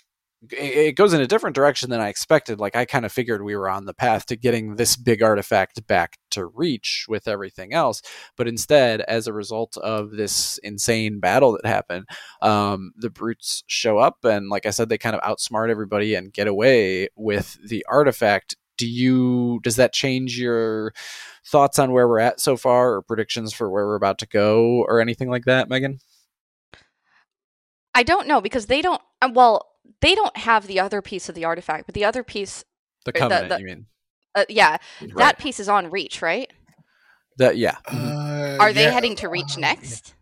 [0.52, 2.60] it goes in a different direction than I expected.
[2.60, 5.86] Like I kind of figured we were on the path to getting this big artifact
[5.86, 8.00] back to reach with everything else,
[8.36, 12.06] but instead, as a result of this insane battle that happened,
[12.40, 16.32] um, the brutes show up, and like I said, they kind of outsmart everybody and
[16.32, 18.56] get away with the artifact.
[18.80, 19.60] Do you?
[19.62, 20.92] Does that change your
[21.46, 24.84] thoughts on where we're at so far, or predictions for where we're about to go,
[24.88, 26.00] or anything like that, Meghan?
[27.94, 29.02] I don't know because they don't.
[29.20, 29.66] uh, Well,
[30.00, 32.64] they don't have the other piece of the artifact, but the other piece,
[33.04, 33.86] The the- covenant, the- you mean?
[34.34, 35.16] uh, yeah, Right.
[35.16, 36.50] that piece is on Reach, right?
[37.36, 37.76] That yeah.
[37.86, 38.90] Uh, Are they yeah.
[38.90, 40.14] heading to Reach Uh, next?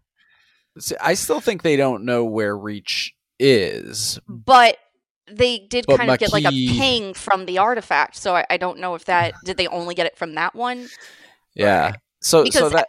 [0.78, 4.18] See, I still think they don't know where Reach is.
[4.28, 4.78] But
[5.30, 8.56] they did But kind of get like a ping from the artifact, so I, I
[8.56, 10.88] don't know if that did they only get it from that one.
[11.54, 11.92] Yeah.
[12.20, 12.88] So so Because that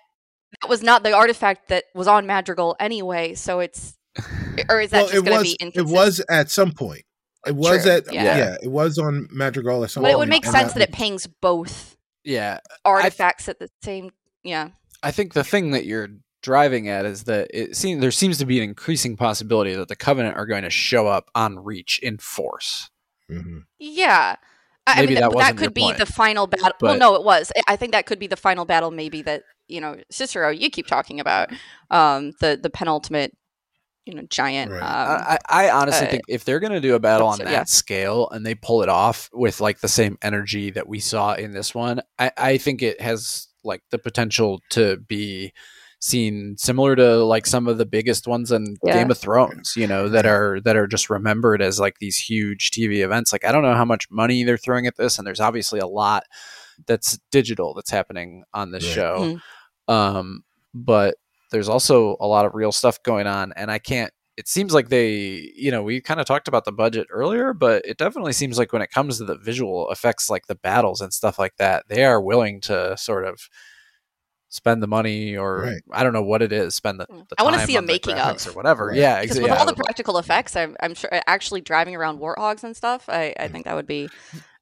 [0.62, 3.98] That was not the artifact that was on Madrigal anyway, so it's
[4.70, 7.04] or is that well, just it going to was be it was at some point.
[7.46, 8.38] It was True, at yeah.
[8.38, 8.58] yeah.
[8.62, 10.10] it was on Madrigal or something.
[10.10, 14.12] but it would make sense that it pings both Yeah, artifacts at the same.
[14.44, 14.70] Yeah.
[15.02, 16.10] I think the thing that you're
[16.42, 19.96] driving at is that it seems there seems to be an increasing possibility that the
[19.96, 22.90] Covenant are going to show up on Reach in force.
[23.30, 23.64] Mhm.
[23.78, 24.36] Yeah.
[24.88, 26.72] I- I Maybe mean, that that, that could be point, the final battle.
[26.82, 27.52] well, no, it was.
[27.56, 30.70] I- I think that could be the final battle, maybe that you know, Cicero, you
[30.72, 31.52] keep talking about
[31.92, 33.38] um, the the penultimate,
[34.06, 34.72] you know, giant.
[34.72, 34.82] Right.
[34.82, 37.44] Um, I, I honestly uh, think if they're going to do a battle on so,
[37.44, 37.64] that yeah.
[37.66, 41.52] scale and they pull it off with like the same energy that we saw in
[41.52, 45.54] this one, I, I think it has like the potential to be
[46.00, 48.94] seen similar to like some of the biggest ones in Yeah.
[48.94, 52.72] Game of Thrones, you know, that are that are just remembered as like these huge
[52.72, 53.32] TV events.
[53.34, 55.88] Like I don't know how much money they're throwing at this, and there's obviously a
[55.88, 56.24] lot
[56.88, 58.94] that's digital that's happening on this Right.
[58.94, 59.40] show.
[59.90, 59.94] Mhm.
[59.94, 61.16] Um, but
[61.52, 64.14] there's also a lot of real stuff going on, and I can't.
[64.38, 67.84] It seems like they, you know, we kind of talked about the budget earlier, but
[67.86, 71.14] it definitely seems like when it comes to the visual effects, like the battles and
[71.14, 73.42] stuff like that, they are willing to sort of
[74.50, 75.82] spend the money, or Right.
[75.92, 77.06] I don't know what it is, spend the.
[77.06, 77.30] Mm.
[77.30, 78.46] the I wanna see a the making of.
[78.48, 78.88] or whatever.
[78.88, 78.98] Right.
[78.98, 81.96] Yeah, because with yeah, all the would love- practical effects, I'm, I'm sure actually driving
[81.96, 83.06] around warthogs and stuff.
[83.08, 84.10] I, I think that would be.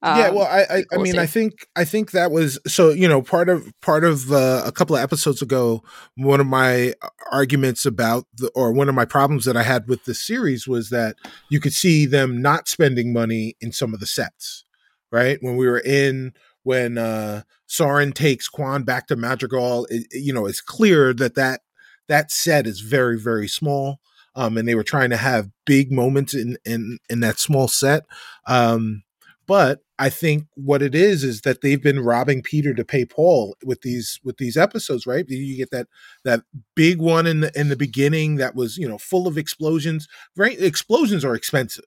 [0.04, 1.17] yeah, um, well, I I, I cool to mean.
[1.19, 2.91] I think I think that was so.
[2.91, 5.82] You know, part of part of uh, a couple of episodes ago,
[6.15, 6.93] one of my
[7.32, 10.89] arguments about the or one of my problems that I had with the series was
[10.89, 11.15] that
[11.50, 14.65] you could see them not spending money in some of the sets,
[15.12, 15.38] right?
[15.41, 20.45] When we were in when uh Soren takes Kwan back to Madrigal, it, you know,
[20.45, 21.62] it's clear that that
[22.08, 23.99] that set is very very small.
[24.36, 28.06] Um, and they were trying to have big moments in in in that small set.
[28.47, 29.03] Um,
[29.47, 33.56] but I think what it is is that they've been robbing Peter to pay Paul
[33.63, 35.27] with these with these episodes, right?
[35.27, 35.88] You get that
[36.23, 36.41] that
[36.75, 40.08] big one in the in the beginning that was you know full of explosions.
[40.36, 41.86] Right, explosions are expensive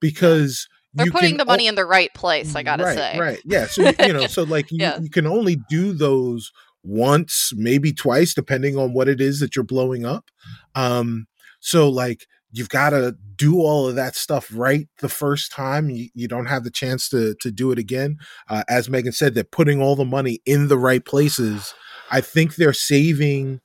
[0.00, 2.54] because they're putting the money o- in the right place.
[2.54, 3.18] I gotta right, say.
[3.18, 3.66] right, yeah.
[3.66, 4.98] So you know, so like you, Yeah.
[5.00, 6.50] you can only do those
[6.82, 10.30] once, maybe twice, depending on what it is that you're blowing up.
[10.74, 11.26] Um,
[11.60, 15.90] so like you've got to do all of that stuff right the first time.
[15.90, 18.16] You, you don't have the chance to to do it again.
[18.48, 21.74] Uh, as Meghan said, they're putting all the money in the right places.
[22.10, 23.60] I think they're saving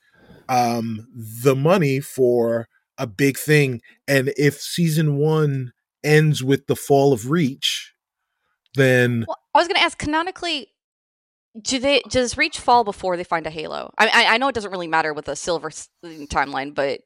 [0.47, 1.07] um,
[1.43, 3.81] the money for a big thing.
[4.07, 5.71] And if season one
[6.03, 7.93] ends with the fall of Reach,
[8.75, 10.67] then Well, I was going to ask canonically.
[11.61, 13.91] Do they does Reach fall before they find a Halo?
[13.97, 15.69] I, I I know it doesn't really matter with the Silver
[16.05, 17.01] timeline, but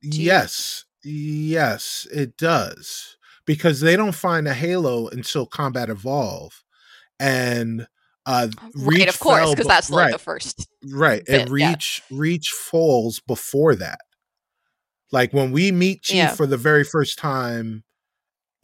[0.00, 3.16] you- yes, yes, it does
[3.46, 6.64] because they don't find a Halo until Combat Evolve,
[7.20, 7.86] and
[8.26, 10.66] uh, Reach right, of course, because that's like right, the first.
[10.90, 11.68] right, and bit, yeah.
[11.68, 14.00] Reach Reach falls before that.
[15.12, 16.34] Like when we meet Chief Yeah.
[16.34, 17.84] for the very first time,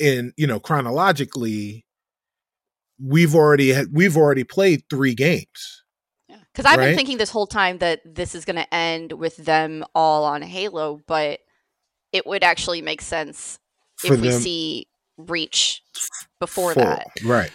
[0.01, 1.85] in you know chronologically,
[3.03, 5.85] we've already had we've already played three games.
[6.29, 9.85] Because I've been thinking this whole time that this is going to end with them
[9.95, 11.39] all on Halo, but
[12.13, 13.61] it would actually make sense
[13.97, 15.83] For if we see Reach
[16.39, 17.07] before that.
[17.25, 17.51] right?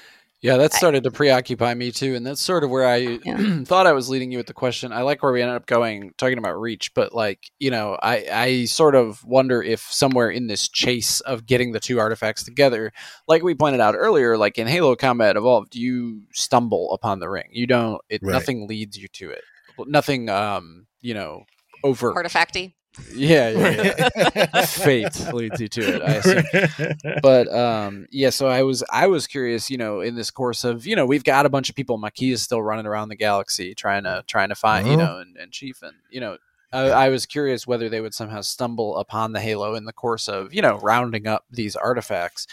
[0.45, 3.63] Yeah, that I- started to preoccupy me too, and that's sort of where I Yeah.
[3.65, 4.91] thought I was leading you with the question.
[4.93, 8.25] I like where we ended up going, talking about reach, but like you know, I
[8.31, 12.91] I sort of wonder if somewhere in this chase of getting the two artifacts together,
[13.27, 17.47] like we pointed out earlier, like in Halo Combat Evolved, you stumble upon the ring.
[17.51, 18.01] You don't.
[18.09, 18.33] It Right.
[18.33, 19.41] nothing leads you to it.
[19.79, 20.29] Nothing.
[20.29, 21.43] Um, you know,
[21.83, 22.13] over.
[22.13, 22.73] Artifacty.
[23.13, 24.65] Yeah, yeah, yeah.
[24.65, 26.01] Fate leads you to it.
[26.01, 30.31] I assume but um yeah so i was i was curious you know in this
[30.31, 33.09] course of you know we've got a bunch of people Makee is still running around
[33.09, 35.05] the galaxy trying to trying to find you Uh-huh.
[35.05, 36.37] know and, and chief and you know
[36.73, 40.27] I, I was curious whether they would somehow stumble upon the halo in the course
[40.27, 42.47] of you know rounding up these artifacts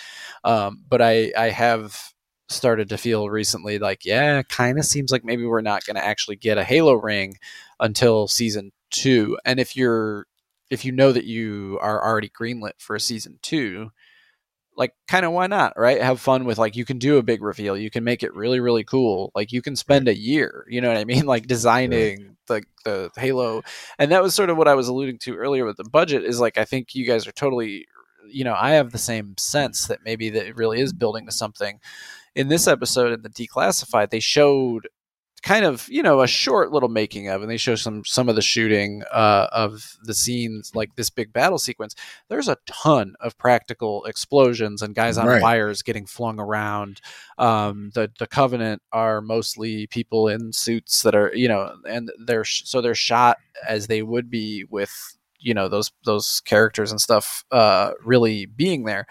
[0.44, 2.12] um but i i have
[2.48, 6.04] started to feel recently like yeah kind of seems like maybe we're not going to
[6.04, 7.36] actually get a halo ring
[7.80, 10.26] until season two and if you're
[10.72, 13.90] if you know that you are already greenlit for a season two
[14.74, 16.00] like kind of why not right?
[16.00, 18.58] Have fun with like you can do a big reveal you can make it really
[18.58, 21.26] really cool like you can spend a year you know what i mean?
[21.32, 23.62] Like designing the the halo
[23.98, 26.40] and that was sort of what i was alluding to earlier with the budget is
[26.40, 27.86] like i think you guys are totally
[28.28, 31.32] you know i have the same sense that maybe that it really is building to
[31.32, 31.80] something.
[32.34, 34.88] In this episode in the declassified they showed
[35.42, 38.36] kind of you know a short little making of and they show some some of
[38.36, 41.94] the shooting uh, of the scenes like this big battle sequence
[42.28, 45.42] there's a ton of practical explosions and guys on Right.
[45.42, 47.00] wires getting flung around
[47.38, 52.44] um, the the covenant are mostly people in suits that are you know and they're
[52.44, 54.92] sh- so they're shot as they would be with
[55.40, 59.06] you know those those characters and stuff uh, really being there.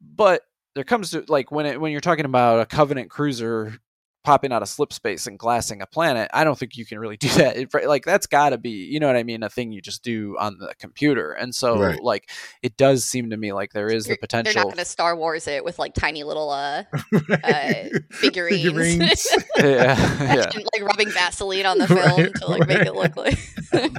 [0.00, 0.42] But
[0.74, 3.74] there comes to like when it when you're talking about a Covenant cruiser
[4.22, 7.16] popping out of slip space and glassing a planet, I don't think you can really
[7.18, 7.56] do that.
[7.56, 10.02] It, like that's got to be, you know what I mean, a thing you just
[10.02, 11.32] do on the computer.
[11.32, 12.02] And so, right.
[12.02, 12.30] like,
[12.62, 14.52] it does seem to me like there is the potential.
[14.52, 16.84] They're not going to Star Wars it with like tiny little uh,
[17.44, 17.72] uh
[18.10, 19.26] figurines, figurines.
[19.56, 20.50] yeah, yeah.
[20.54, 22.68] And, like rubbing Vaseline on the film right, to like right.
[22.68, 23.38] make it look like.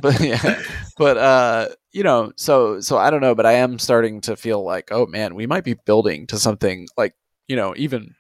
[0.01, 0.61] but yeah,
[0.97, 4.63] but uh, you know, so so I don't know, but I am starting to feel
[4.63, 7.13] like, oh man, we might be building to something like
[7.47, 8.15] you know even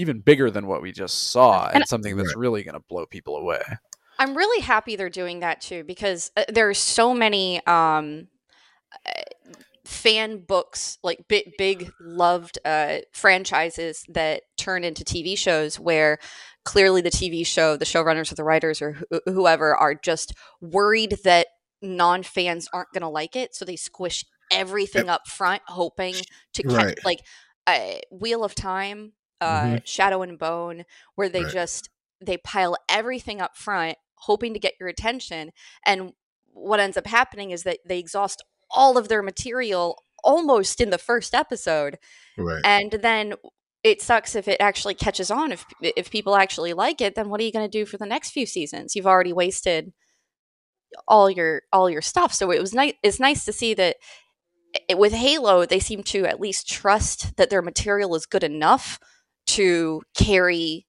[0.00, 3.06] even bigger than what we just saw and, and something that's really going to blow
[3.06, 3.62] people away.
[4.18, 8.28] I'm really happy they're doing that too because uh, there are so many um,
[9.06, 9.22] uh,
[9.84, 16.18] fan books, like big, big loved uh, franchises that turn into TV shows where
[16.64, 21.16] clearly the TV show, the showrunners or the writers or wh- whoever are just worried
[21.24, 21.46] that
[21.80, 23.54] non fans aren't going to like it.
[23.54, 25.14] So they squish everything yep.
[25.14, 26.14] up front, hoping
[26.54, 26.98] to catch, right.
[27.04, 27.20] like,
[27.66, 29.76] uh, Wheel of Time uh, mm-hmm.
[29.84, 31.52] Shadow and Bone, where they right.
[31.52, 35.50] just they pile everything up front, hoping to get your attention.
[35.86, 36.12] And
[36.52, 40.98] what ends up happening is that they exhaust all of their material almost in the
[40.98, 41.98] first episode,
[42.36, 42.60] right.
[42.64, 43.34] and then
[43.82, 45.52] it sucks if it actually catches on.
[45.52, 48.06] If if people actually like it, then what are you going to do for the
[48.06, 48.94] next few seasons?
[48.94, 49.92] You've already wasted
[51.08, 52.34] all your all your stuff.
[52.34, 52.94] So it was nice.
[53.02, 53.96] It's nice to see that
[54.88, 58.98] it, with Halo, they seem to at least trust that their material is good enough
[59.50, 60.86] to carry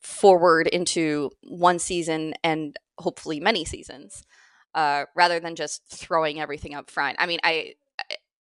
[0.00, 4.22] forward into one season and hopefully many seasons
[4.76, 7.72] uh, rather than just throwing everything up front i mean i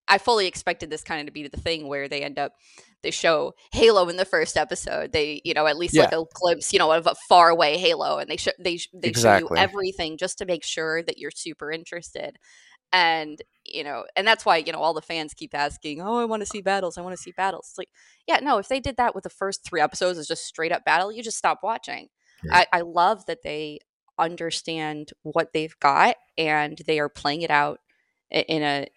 [0.08, 2.54] i fully expected this kind of to be the thing where they end up
[3.02, 6.04] they show halo in the first episode they you know at least yeah.
[6.04, 9.08] like a glimpse you know of a far away halo and they show they, they
[9.10, 9.48] exactly.
[9.48, 12.38] show you everything just to make sure that you're super interested
[12.94, 16.26] and you know and that's why you know all the fans keep asking oh i
[16.26, 17.68] want to see battles i want to see battles.
[17.70, 17.90] It's like
[18.28, 20.86] yeah no if they did that with the first three episodes as just straight up
[20.86, 22.10] battle you just stop watching.
[22.52, 23.80] I, I love that they
[24.20, 27.80] understand what they've got and they are playing it out
[28.30, 28.88] in a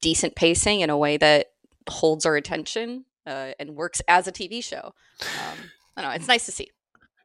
[0.00, 1.46] decent pacing in a way that
[1.88, 4.94] holds our attention uh, and works as a tv show.
[5.20, 5.58] Um,
[5.96, 6.70] i don't know it's nice to see.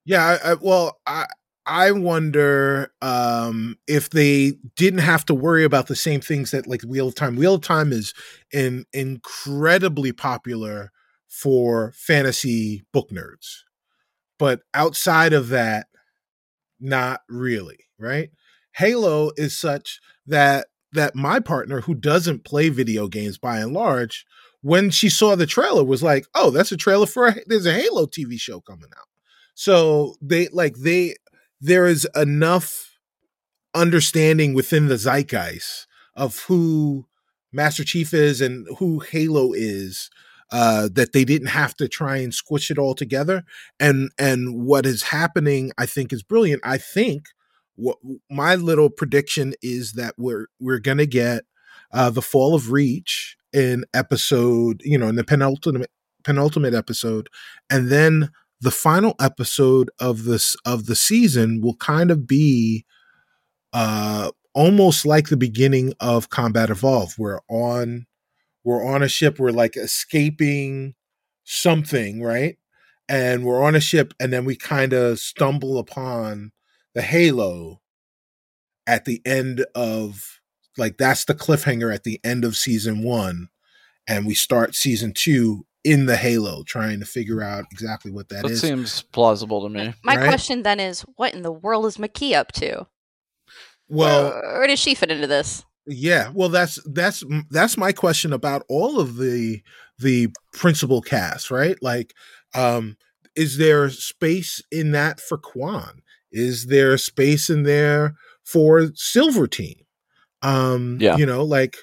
[0.04, 1.28] Yeah I, I, well i
[1.66, 6.82] I wonder um, if they didn't have to worry about the same things that like
[6.82, 7.36] Wheel of Time.
[7.36, 8.14] Wheel of Time is
[8.52, 10.92] an incredibly popular
[11.28, 13.60] for fantasy book nerds,
[14.40, 15.88] but outside of that,
[16.80, 17.80] not really.
[18.00, 18.32] Right?
[18.74, 24.26] Halo is such that that my partner who doesn't play video games by and large,
[24.62, 27.74] when she saw the trailer, was like, "Oh, that's a trailer for a, there's a
[27.74, 29.08] Halo TV show coming out."
[29.56, 31.16] So they like they
[31.62, 32.98] there is enough
[33.74, 37.06] understanding within the zeitgeist of who
[37.54, 40.10] Master Chief is and who Halo is
[40.52, 43.44] uh, that they didn't have to try and squish it all together.
[43.80, 46.62] And and what is happening, I think, is brilliant.
[46.66, 47.28] I think
[47.76, 47.98] what
[48.30, 51.44] my little prediction is that we're we're gonna get
[51.92, 55.92] uh, the fall of Reach in episode, you know, in the penultimate
[56.24, 57.30] penultimate episode,
[57.70, 58.30] and then
[58.62, 62.86] the final episode of this of the season will kind of be
[63.74, 68.06] uh almost like the beginning of combat evolve we're on
[68.64, 70.94] we're on a ship we're like escaping
[71.44, 72.58] something right?
[73.10, 76.52] And we're on a ship and then we kind of stumble upon
[76.94, 77.82] the halo
[78.88, 80.40] at the end of
[80.78, 83.50] like that's the cliffhanger at the end of season one
[84.08, 88.38] and we start season two in the halo trying to figure out exactly what that
[88.38, 88.42] is.
[88.42, 88.62] that, that is.
[88.62, 90.28] seems plausible to me my right?
[90.28, 92.86] question then is what in the world is Makee up to
[93.88, 98.32] well where, where does she fit into this yeah well that's that's that's my question
[98.32, 99.62] about all of the
[99.98, 102.14] the principal cast right like
[102.54, 102.96] um
[103.36, 106.02] is there space in that for Kwan?
[106.32, 109.86] Is there space in there for Silver Team?
[110.42, 111.18] Um, yeah.
[111.18, 111.78] you know, like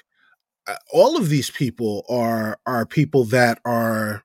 [0.69, 4.23] Uh, all of these people are are people that are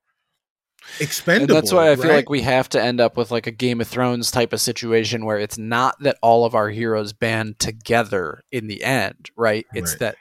[1.00, 1.56] expendable.
[1.56, 2.16] And that's why I feel right?
[2.16, 5.24] like we have to end up with like a Game of Thrones type of situation
[5.24, 9.66] where it's not that all of our heroes band together in the end, right?
[9.74, 10.00] It's right.
[10.00, 10.16] that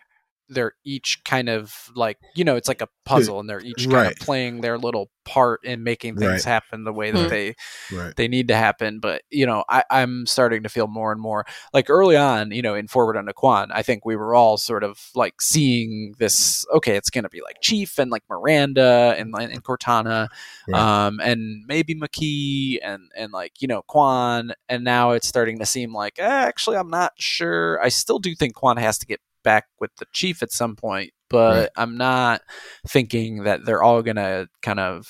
[0.53, 3.93] they're each kind of like you know it's like a puzzle and they're each kind
[3.93, 4.11] right.
[4.11, 6.43] of playing their little part in making things right.
[6.43, 7.29] happen the way that mm.
[7.29, 7.55] they
[7.95, 8.15] right.
[8.15, 11.45] they need to happen but you know I, i'm starting to feel more and more
[11.73, 14.83] like early on you know in forward on Kwan i think we were all sort
[14.83, 19.63] of like seeing this okay it's gonna be like chief and like miranda and, and
[19.63, 20.27] cortana
[20.73, 25.65] um and maybe Makee and and like you know Kwan and now it's starting to
[25.65, 29.19] seem like eh, actually i'm not sure i still do think Kwan has to get
[29.43, 31.69] back with the chief at some point, but Right.
[31.75, 32.41] I'm not
[32.87, 35.07] thinking that they're all gonna kind of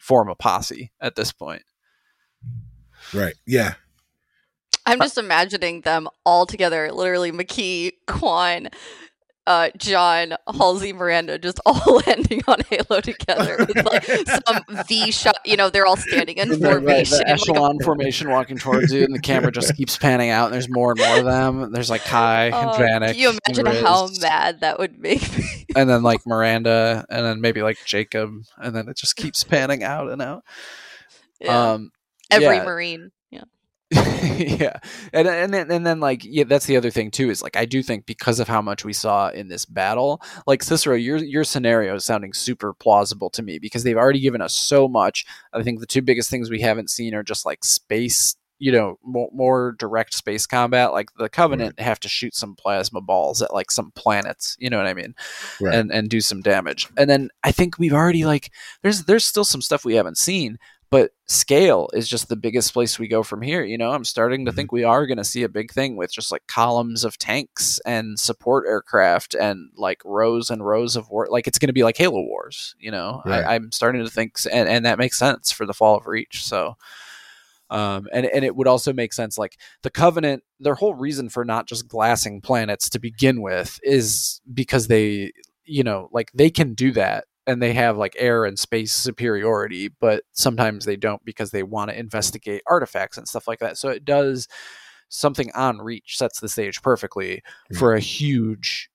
[0.00, 1.62] form a posse at this point.
[3.12, 3.34] Right.
[3.46, 3.74] Yeah.
[4.84, 8.68] I'm uh just imagining them all together, literally Makee, Kwan,
[9.46, 13.56] uh, John, Halsey, Miranda, just all landing on Halo together.
[13.60, 14.04] It's like
[14.44, 15.38] some V shot.
[15.44, 17.18] You know, they're all standing in then, right, formation.
[17.18, 20.46] the in like formation walking towards you, and the camera just keeps panning out.
[20.46, 21.72] And there's more and more of them.
[21.72, 23.12] There's like Kai and Oh, Vannak.
[23.12, 25.44] Can you imagine how mad that would make me?
[25.76, 29.84] And then like Miranda, and then maybe like Jacob, and then it just keeps panning
[29.84, 30.42] out and out.
[31.40, 31.72] Yeah.
[31.72, 31.90] Um,
[32.30, 32.64] Every yeah.
[32.64, 33.10] Marine.
[34.36, 34.78] Yeah.
[35.12, 37.64] and and then, and then like yeah that's the other thing too is like i
[37.64, 41.44] do think because of how much we saw in this battle like cicero your your
[41.44, 45.24] scenario is sounding super plausible to me because they've already given us so much
[45.54, 48.98] i think the two biggest things we haven't seen are just like space you know
[49.04, 53.52] more, more direct space combat like the covenant have to shoot some plasma balls at
[53.52, 55.14] like some planets you know what i mean
[55.60, 55.74] Right.
[55.74, 58.50] and and do some damage and then i think we've already like
[58.82, 60.58] there's there's still some stuff we haven't seen
[60.90, 64.44] but scale is just the biggest place we go from here you know i'm starting
[64.44, 64.54] to Mhm.
[64.54, 67.80] think we are going to see a big thing with just like columns of tanks
[67.84, 71.82] and support aircraft and like rows and rows of war like it's going to be
[71.84, 73.44] like halo wars you know Right.
[73.44, 76.44] I, i'm starting to think and, and that makes sense for the fall of reach
[76.44, 76.76] so
[77.68, 81.44] um, and and it would also make sense like the covenant their whole reason for
[81.44, 85.32] not just glassing planets to begin with is because they
[85.64, 89.88] you know like they can do that and they have like air and space superiority
[90.00, 93.88] but sometimes they don't because they want to investigate artifacts and stuff like that so
[93.88, 94.48] it does
[95.08, 97.42] something on reach sets the stage perfectly
[97.72, 97.78] Mm.
[97.78, 98.90] for a huge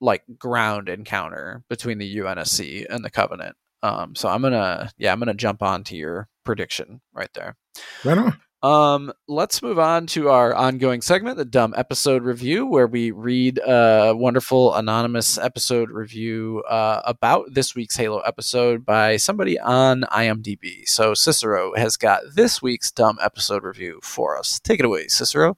[0.00, 3.56] like ground encounter between the UNSC and the Covenant.
[3.82, 7.56] Um, so I'm gonna yeah I'm gonna jump on to your prediction right there.
[8.04, 8.36] Right on.
[8.66, 13.60] Um, let's move on to our ongoing segment, the dumb episode review, where we read
[13.64, 20.84] a wonderful anonymous episode review uh, about this week's Halo episode by somebody on IMDb.
[20.88, 24.58] So Cicero has got this week's dumb episode review for us.
[24.58, 25.56] Take it away, Cicero.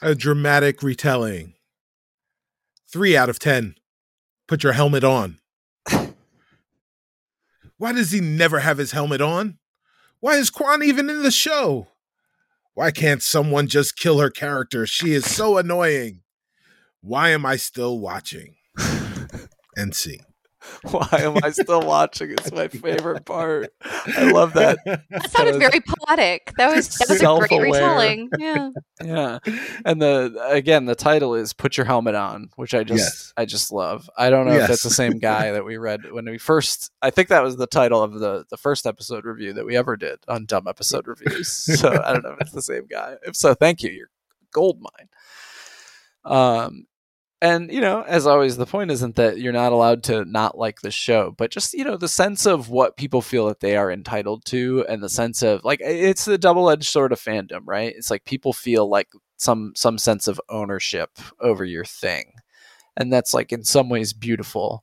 [0.00, 1.56] A dramatic retelling.
[2.90, 3.74] Three out of ten.
[4.48, 5.40] Put your helmet on.
[7.76, 9.58] Why does he never have his helmet on?
[10.20, 11.88] Why is Kwan even in the show?
[12.76, 14.86] Why can't someone just kill her character?
[14.86, 16.20] She is so annoying.
[17.00, 18.56] Why am I still watching?
[19.78, 20.20] And see.
[20.90, 22.30] Why am I still watching?
[22.32, 23.72] It's my favorite part.
[23.82, 24.78] I love that.
[25.10, 26.52] That sounded was- very poetic.
[26.58, 28.28] That was that was a great retelling.
[28.38, 28.70] Yeah.
[29.04, 29.38] Yeah,
[29.84, 33.32] and the again the title is "Put Your Helmet On," which I just Yes.
[33.36, 34.08] I just love.
[34.16, 36.90] I don't know if that's the same guy that we read when we first.
[37.02, 39.96] I think that was the title of the the first episode review that we ever
[39.98, 41.52] did on dumb episode reviews.
[41.52, 43.16] So I don't know if it's the same guy.
[43.26, 43.90] If so, thank you.
[43.90, 44.10] You're
[44.52, 45.08] gold mine.
[46.24, 46.86] Um,
[47.42, 50.80] and you know, as always, the point isn't that you're not allowed to not like
[50.80, 53.90] the show, but just you know the sense of what people feel that they are
[53.90, 57.94] entitled to, and the sense of like it's the double edged sort of fandom, right?
[57.94, 61.10] It's like people feel like some some sense of ownership
[61.40, 62.32] over your thing,
[62.96, 64.82] and that's like in some ways beautiful,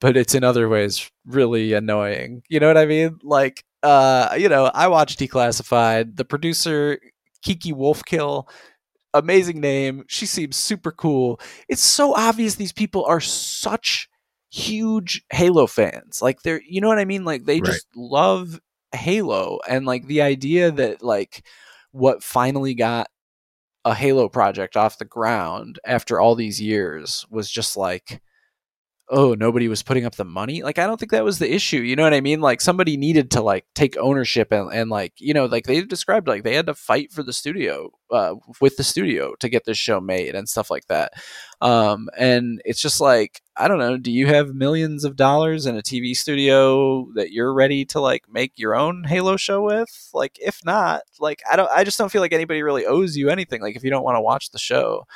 [0.00, 2.42] but it's in other ways really annoying.
[2.48, 3.18] You know what I mean?
[3.24, 6.16] Like, uh, you know, I watched Declassified.
[6.16, 7.00] The producer
[7.42, 8.48] Kiki Wolfkill
[9.14, 10.04] amazing name.
[10.08, 11.40] She seems super cool.
[11.68, 14.08] It's so obvious these people are such
[14.50, 16.20] huge Halo fans.
[16.22, 17.24] Like they're you know what I mean?
[17.24, 17.64] Like they Right.
[17.72, 18.60] just love
[18.94, 21.46] Halo and like the idea that like
[21.92, 23.08] what finally got
[23.84, 28.20] a Halo project off the ground after all these years was just like
[29.12, 30.62] oh nobody was putting up the money?
[30.62, 32.40] Like i don't think that was the issue you know what i mean?
[32.40, 36.26] Like somebody needed to like take ownership and, and like you know like they described
[36.26, 39.78] like they had to fight for the studio uh, with the studio to get this
[39.78, 41.12] show made and stuff like that.
[41.60, 45.76] Um and it's just like i don't know do you have millions of dollars in
[45.76, 50.10] a tv studio that you're ready to like make your own halo show with?
[50.14, 53.28] Like if not like i don't i just don't feel like anybody really owes you
[53.28, 55.06] anything like if you don't want to watch the show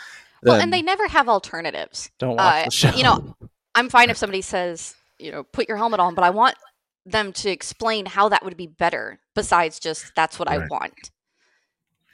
[0.43, 2.11] Well, and they never have alternatives.
[2.19, 3.35] don't watch uh, the show you know,
[3.77, 6.57] I'm fine if somebody says, you know, put your helmet on, but I want
[7.05, 11.13] them to explain how that would be better besides just that's what I want.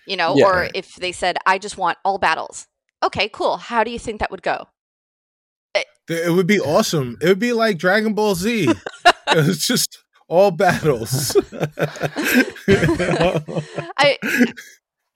[0.06, 0.46] You know, Yeah.
[0.46, 2.66] or if they said, I just want all battles.
[3.02, 3.56] Okay, cool.
[3.56, 4.66] How do you think that would go?
[5.74, 5.84] Eh.
[6.08, 7.16] It would be awesome.
[7.22, 8.68] It would be like Dragon Ball Z.
[9.28, 11.36] it's just all battles.
[12.68, 14.18] I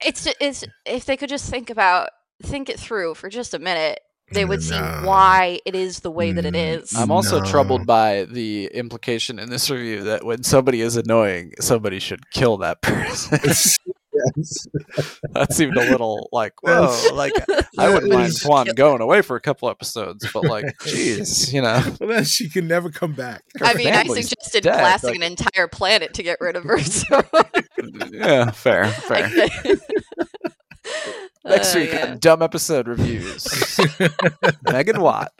[0.05, 2.09] it's it's if they could just think about
[2.43, 3.99] think it through for just a minute,
[4.31, 5.01] they would see No.
[5.05, 6.99] why it is the way that it Mm.
[6.99, 7.45] I'm also No.
[7.45, 12.57] troubled by the implication in this review that when somebody is annoying, somebody should kill
[12.57, 13.39] that person.
[13.43, 14.67] Yes.
[15.33, 16.87] that seemed a little like whoa.
[16.87, 17.33] That's- Like
[17.77, 18.43] I wouldn't mind Yes.
[18.43, 21.81] Kwan going away for a couple episodes, but like, jeez, you know.
[21.99, 23.43] Well, then she can never come back.
[23.61, 26.79] I mean, I suggested dead, blasting like- an entire planet to get rid of her.
[26.79, 27.21] So
[28.11, 29.29] yeah, fair, fair.
[31.45, 32.11] I- Next Uh, week yeah.
[32.11, 33.43] on Dumb Episode Reviews.
[34.65, 35.31] Meghan Watt.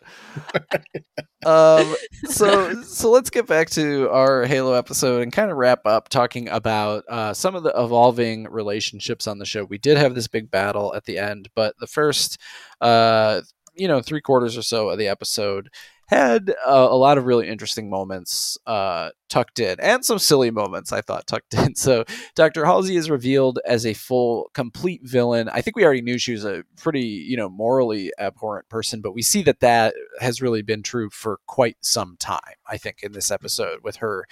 [1.46, 1.96] Um,
[2.26, 6.50] so so let's get back to our Halo episode and kind of wrap up talking
[6.50, 9.64] about uh, some of the evolving relationships on the show.
[9.64, 12.38] We did have this big battle at the end, but the first,
[12.82, 13.42] uh,
[13.76, 15.70] you know, three quarters or so of the episode
[16.08, 20.92] had uh, a lot of really interesting moments uh, tucked in and some silly moments
[20.92, 21.76] I thought tucked in.
[21.88, 22.06] So
[22.36, 22.66] Dr.
[22.66, 25.48] Halsey is revealed as a full, complete villain.
[25.48, 29.14] I think we already knew she was a pretty, you know, morally abhorrent person, but
[29.14, 32.40] we see that that has really been true for quite some time.
[32.68, 34.26] I think in this episode with her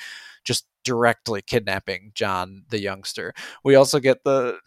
[0.44, 3.34] just directly kidnapping John the youngster.
[3.64, 4.60] We also get the.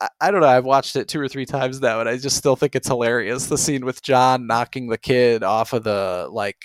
[0.00, 0.46] I- I don't know.
[0.48, 3.46] I've watched it two or three times now, and I just still think it's hilarious.
[3.46, 6.58] The scene with John knocking the kid off of the like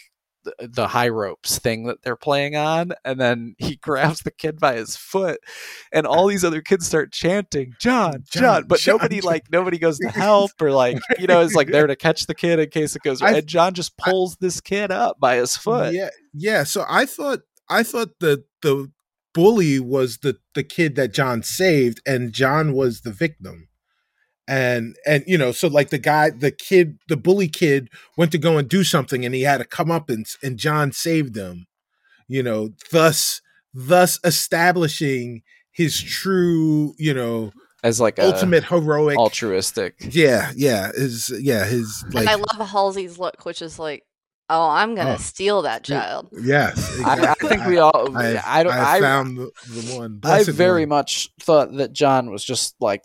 [0.60, 4.76] the, high ropes thing that they're playing on, and then he grabs the kid by
[4.76, 5.40] his foot,
[5.94, 9.28] and all these other kids start chanting "John, John,", John, but John, nobody John.
[9.32, 12.34] like nobody goes to help or like you know is like there to catch the
[12.36, 13.22] kid in case it goes.
[13.22, 15.94] I- and John just pulls this kid up by his foot.
[15.94, 16.64] Yeah, yeah.
[16.64, 18.92] So I thought I thought the the
[19.34, 23.68] bully was the the kid that John saved, and John was the victim.
[24.48, 28.38] And and you know, so like the guy, the kid, the bully kid went to
[28.38, 31.68] go and do something, and he had to come up and and John saved him.
[32.28, 33.42] You know, thus
[33.74, 37.52] thus establishing his true, you know,
[37.84, 39.18] As like a ultimate heroic.
[39.18, 39.96] altruistic.
[40.00, 44.04] yeah, yeah, his yeah his like and I love Halsey's look, which is like,
[44.52, 45.18] "Oh, I'm gonna Oh.
[45.18, 46.99] steal that child." yes.
[47.04, 48.16] I, I think we all.
[48.16, 48.74] I, I, I don't.
[48.74, 50.20] I I, found the, the one.
[50.24, 50.89] I very one.
[50.89, 53.02] much thought that John was just like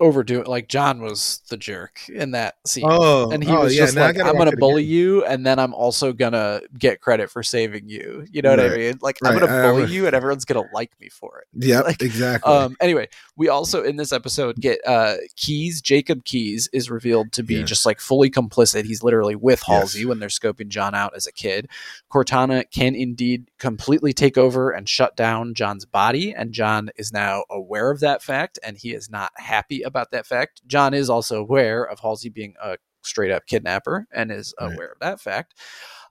[0.00, 0.46] overdoing.
[0.46, 2.84] Like John was the jerk in that scene.
[2.86, 4.94] Oh, and he oh, was yeah, just like, "I'm gonna bully again.
[4.94, 8.76] you, and then I'm also gonna get credit for saving you." You know what I
[8.76, 8.98] mean?
[9.00, 11.48] Like I'm gonna bully I'm you, and everyone's gonna like me for it.
[11.66, 12.52] Yeah, like, exactly.
[12.52, 13.08] Um, anyway,
[13.38, 15.80] we also in this episode get uh, Keyes.
[15.80, 17.68] Jacob Keyes is revealed to be Yes.
[17.68, 18.84] just like fully complicit.
[18.84, 20.08] He's literally with Halsey Yes.
[20.08, 21.68] when they're scoping John out as a kid.
[22.12, 27.44] Cortana can indeed completely take over and shut down John's body, and John is now
[27.48, 30.60] aware of that fact, and he is not happy about that fact.
[30.66, 34.74] John is also aware of Halsey being a straight up kidnapper and is Right.
[34.74, 35.54] aware of that fact.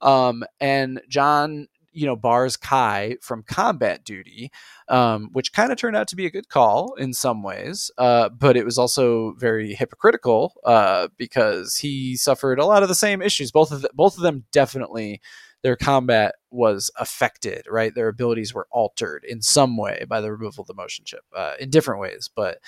[0.02, 1.68] Um, and John,
[1.98, 4.52] you know, bars Kai from combat duty
[4.90, 8.30] um, which kind of turned out to be a good call in some ways, uh,
[8.30, 13.22] but it was also very hypocritical uh, because he suffered a lot of the same
[13.22, 13.52] issues.
[13.52, 15.22] Both of the, both of them definitely
[15.64, 17.94] their combat was affected, right?
[17.94, 21.54] Their abilities were altered in some way by the removal of the motion chip, uh,
[21.60, 22.30] in different ways.
[22.34, 22.60] But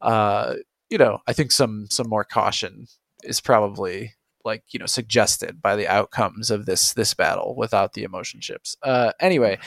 [0.00, 0.56] uh,
[0.90, 2.86] you know, I think some some more caution
[3.22, 4.14] is probably
[4.44, 8.76] like you know suggested by the outcomes of this this battle without the emotion chips.
[8.82, 9.58] Uh, anyway,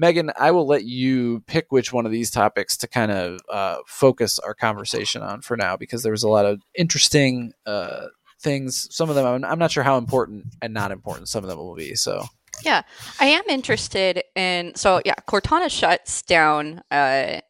[0.00, 3.76] Meghan, I will let you pick which one of these topics to kind of uh,
[3.86, 8.06] focus our conversation on for now, because there was a lot of interesting uh,
[8.40, 8.88] things.
[8.94, 11.58] Some of them, I'm, I'm not sure how important and not important some of them
[11.58, 11.94] will be.
[11.94, 12.24] So,
[12.64, 12.82] Yeah,
[13.20, 14.74] I am interested in.
[14.76, 17.40] So yeah, Cortana shuts down uh,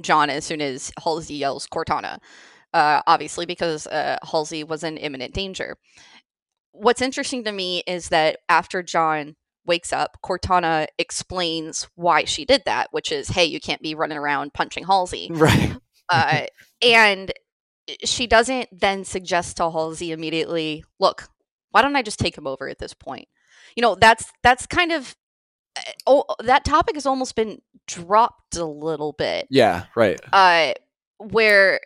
[0.00, 2.18] John as soon as Halsey yells Cortana,
[2.72, 5.76] uh, obviously because uh, Halsey was in imminent danger.
[6.72, 12.62] What's interesting to me is that after John wakes up, Cortana explains why she did
[12.66, 15.28] that, which is, hey, you can't be running around punching Halsey.
[15.32, 15.76] right,
[16.08, 16.46] Uh,
[16.82, 17.32] and
[18.04, 21.28] she doesn't then suggest to Halsey immediately, look,
[21.70, 23.28] why don't I just take him over at this point?
[23.76, 25.14] You know, that's that's kind of
[25.76, 29.46] uh, oh, that topic has almost been dropped a little bit.
[29.50, 30.72] yeah, right, Uh,
[31.18, 31.80] where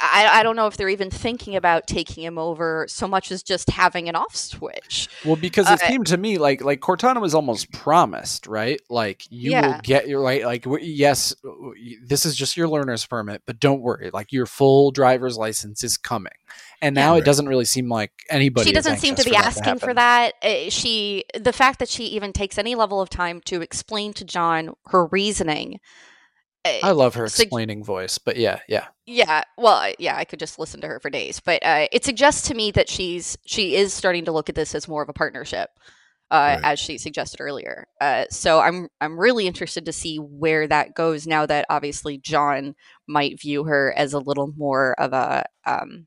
[0.00, 3.42] I, I don't know if they're even thinking about taking him over so much as
[3.42, 5.08] just having an off switch.
[5.24, 8.80] Well, because it Uh, seemed to me like like Cortana was almost promised, right?
[8.88, 10.44] Like you will get your right.
[10.44, 11.34] Like yes,
[12.02, 14.10] this is just your learner's permit, but don't worry.
[14.12, 16.32] Like your full driver's license is coming,
[16.80, 17.20] and now Yeah.
[17.20, 18.68] it doesn't really seem like anybody.
[18.68, 20.32] she doesn't seem to be for that asking for that.
[20.42, 24.24] Uh, she, the fact that she even takes any level of time to explain to
[24.24, 25.80] John her reasoning.
[26.82, 30.80] I love her explaining voice, but yeah, yeah, yeah, well, yeah, I could just listen
[30.82, 34.24] to her for days, but uh, it suggests to me that she's she is starting
[34.26, 35.70] to look at this as more of a partnership,
[36.30, 36.72] uh, Right.
[36.72, 37.86] as she suggested earlier.
[38.00, 42.74] Uh, so I'm I'm really interested to see where that goes now that obviously John
[43.06, 46.06] might view her as a little more of a um,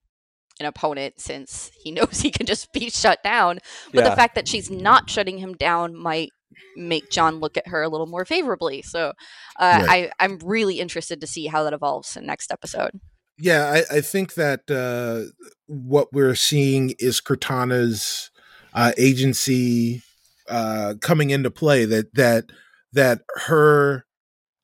[0.60, 3.60] an opponent since he knows he can just be shut down.
[3.94, 4.10] But yeah.
[4.10, 6.32] the fact that she's not shutting him down might
[6.76, 8.82] make John look at her a little more favorably.
[8.82, 9.14] So
[9.60, 10.12] uh, right.
[10.20, 13.00] I, I'm really interested to see how that evolves in next episode.
[13.38, 15.32] Yeah, I, I think that uh,
[15.68, 18.32] what we're seeing is Cortana's
[18.74, 20.02] uh, agency
[20.50, 21.86] uh, coming into play.
[21.86, 22.46] That that
[22.92, 24.06] that her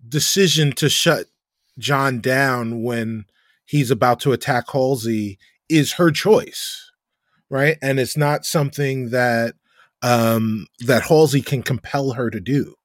[0.08, 1.28] decision to shut
[1.80, 3.26] John down when
[3.66, 5.38] he's about to attack Halsey
[5.70, 6.92] is her choice,
[7.50, 7.78] right?
[7.82, 9.56] And it's not something that
[10.06, 12.76] um, that Halsey can compel her to do.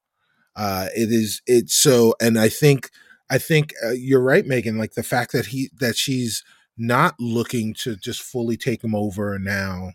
[0.56, 2.88] Uh, it is it's so, and I think
[3.28, 4.78] I think uh, you're right, Meghan.
[4.78, 6.42] Like the fact that he that she's
[6.78, 9.92] not looking to just fully take him over now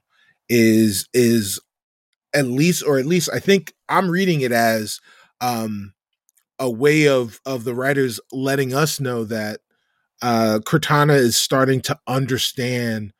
[0.47, 1.59] is is
[2.35, 4.99] at least or at least I think I'm reading it as
[5.41, 5.93] um
[6.59, 9.61] a way of of the writers letting us know that
[10.21, 13.13] uh Cortana is starting to understand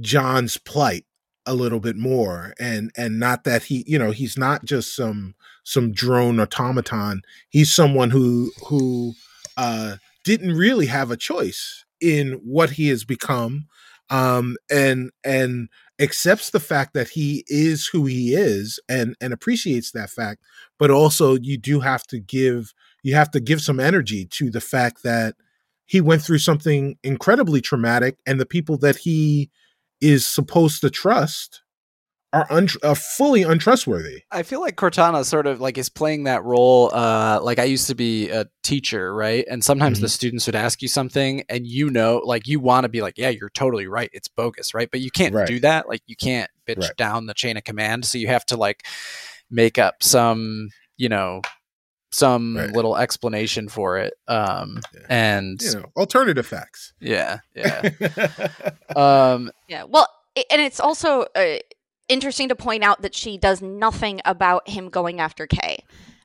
[0.00, 1.06] John's plight
[1.46, 5.34] a little bit more and and not that he you know he's not just some
[5.64, 7.22] some drone automaton.
[7.48, 9.14] He's someone who who
[9.56, 13.66] uh didn't really have a choice in what he has become
[14.10, 15.68] um and and
[15.98, 20.42] accepts the fact that he is who he is and and appreciates that fact
[20.78, 24.60] but also you do have to give you have to give some energy to the
[24.60, 25.34] fact that
[25.86, 29.50] he went through something incredibly traumatic and the people that he
[30.00, 31.62] is supposed to trust
[32.32, 34.22] are, un- are fully untrustworthy.
[34.30, 36.90] I feel like Cortana sort of like is playing that role.
[36.92, 39.44] Uh, like I used to be a teacher, right?
[39.48, 40.04] And sometimes mm-hmm.
[40.04, 43.16] the students would ask you something, and you know, like you want to be like,
[43.16, 44.10] "Yeah, you're totally right.
[44.12, 45.46] It's bogus, right?" But you can't right.
[45.46, 45.88] do that.
[45.88, 46.96] Like you can't bitch right.
[46.96, 48.04] down the chain of command.
[48.04, 48.86] So you have to like
[49.50, 51.40] make up some, you know,
[52.10, 52.72] some right.
[52.72, 55.00] little explanation for it um yeah.
[55.08, 57.90] and you know alternative facts yeah yeah
[58.96, 60.08] um yeah well
[60.50, 61.56] and it's also uh,
[62.08, 65.78] interesting to point out that she does nothing about him going after Kay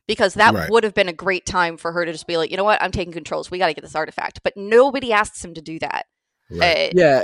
[0.07, 0.69] because that right.
[0.69, 2.81] would have been a great time for her to just be like, you know what,
[2.81, 3.49] I'm taking controls.
[3.49, 4.41] We got to get this artifact.
[4.43, 6.05] But nobody asks him to do that.
[6.49, 6.89] Right.
[6.89, 7.23] Uh, yeah,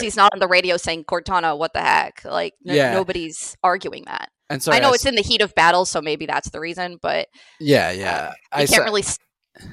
[0.00, 2.24] he's not on the radio saying Cortana, what the heck?
[2.24, 2.94] Like, n- yeah.
[2.94, 4.30] nobody's arguing that.
[4.52, 6.98] And so I know it's in the heat of battle, so maybe that's the reason.
[7.00, 7.28] But
[7.58, 9.04] yeah, yeah, uh, I can't really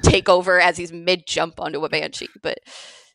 [0.02, 2.28] take over as he's mid jump onto a banshee.
[2.42, 2.58] But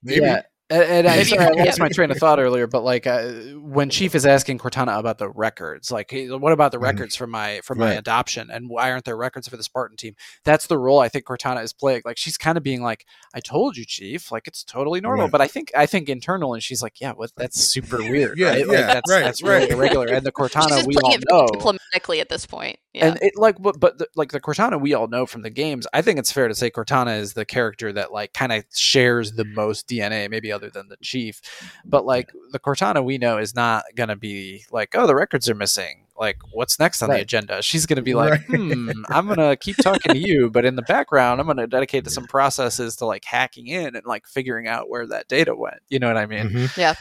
[0.03, 0.25] maybe.
[0.25, 3.31] yeah, and, and I, sorry, I lost my train of thought earlier, but like uh,
[3.53, 6.85] when Chief is asking Cortana about the records, like what about the mm-hmm.
[6.85, 7.99] records for my for my right.
[7.99, 10.15] adoption, and why aren't there records for the Spartan team?
[10.43, 12.01] That's the role I think Cortana is playing.
[12.03, 13.05] Like she's kind of being like,
[13.35, 15.31] "I told you, Chief, like it's totally normal." Right.
[15.31, 17.29] But I think I think internal, and she's like, "Yeah, what?
[17.37, 18.67] That's super weird, yeah, right?
[18.67, 22.29] Like, yeah, that's right, that's really irregular." And the Cortana we all know diplomatically at
[22.29, 23.09] this point, yeah.
[23.09, 25.85] and it like, but, but the, like the Cortana we all know from the games,
[25.93, 29.33] I think it's fair to say Cortana is the character that like kind of shares
[29.33, 31.41] the most DNA, maybe other than the Chief
[31.83, 35.49] but like the Cortana we know is not going to be like, oh, the records
[35.49, 36.05] are missing.
[36.17, 37.17] Like, what's next on right.
[37.17, 37.61] the agenda?
[37.61, 38.41] She's going to be like, right.
[38.59, 41.67] hmm, I'm going to keep talking to you, but in the background, I'm going to
[41.67, 45.55] dedicate to some processes to like hacking in and like figuring out where that data
[45.55, 45.79] went.
[45.89, 46.49] You know what I mean?
[46.49, 46.79] Mm-hmm.
[46.79, 46.95] Yeah.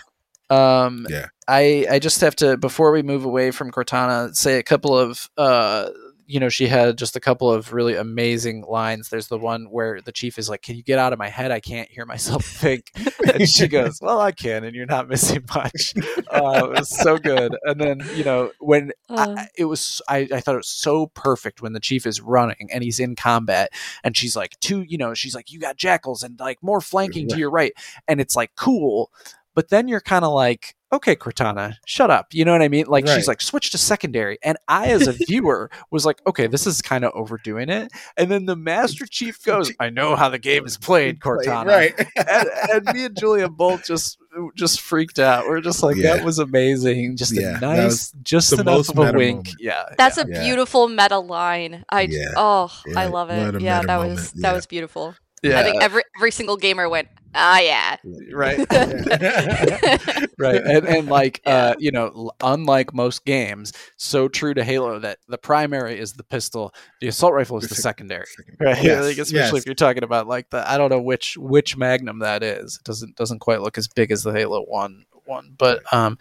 [0.51, 1.27] Um, yeah.
[1.49, 5.31] I I just have to before we move away from Cortana, say a couple of
[5.37, 5.89] uh
[6.27, 9.09] you know, she had just a couple of really amazing lines.
[9.09, 11.51] There's the one where the chief is like, "Can you get out of my head?
[11.51, 12.91] I can't hear myself think."
[13.33, 15.95] and she goes, "Well, I can, and you're not missing much."
[16.31, 17.57] Uh, it was so good.
[17.65, 19.35] And then you know when uh.
[19.39, 22.69] I, it was, I, I thought it was so perfect when the chief is running
[22.73, 23.71] and he's in combat,
[24.03, 27.29] and she's like, "Two, you know, she's like, you got jackals and like more flanking
[27.29, 27.73] to your right,"
[28.09, 29.11] and it's like cool.
[29.55, 32.33] But then you're kind of like, okay, Cortana, shut up.
[32.33, 32.87] You know what I mean?
[32.87, 33.15] Like right.
[33.15, 34.39] she's like, switch to secondary.
[34.43, 37.93] And I, as a viewer, was like, okay, this is kind of overdoing it.
[38.17, 41.67] And then the Master Chief goes, I know how the game is played, Cortana.
[41.67, 41.95] Right.
[42.17, 44.19] and, and, me and Julia both just
[44.57, 45.47] just freaked out.
[45.47, 46.17] We're just like, yeah.
[46.17, 47.17] that was amazing.
[47.17, 49.47] Just yeah, a nice, just enough of a wink.
[49.47, 49.57] Moment.
[49.61, 49.85] Yeah.
[49.97, 50.25] That's yeah.
[50.25, 51.85] a beautiful meta line.
[51.91, 53.61] I oh, I love it.
[53.61, 55.15] Yeah, that was that was beautiful.
[55.45, 55.61] Yeah.
[55.61, 57.97] I think every every single gamer went, ah, yeah,
[58.33, 58.59] right,
[60.39, 61.55] right, and, and like yeah.
[61.55, 66.25] uh, you know, unlike most games, so true to Halo that the primary is the
[66.25, 68.25] pistol, the assault rifle is the secondary,
[68.59, 68.83] right?
[68.83, 69.05] Yes.
[69.05, 69.53] Like, especially yes.
[69.55, 72.79] if you're talking about like the I don't know which which Magnum that is.
[72.81, 75.55] It doesn't doesn't quite look as big as the Halo one one.
[75.57, 76.19] But um,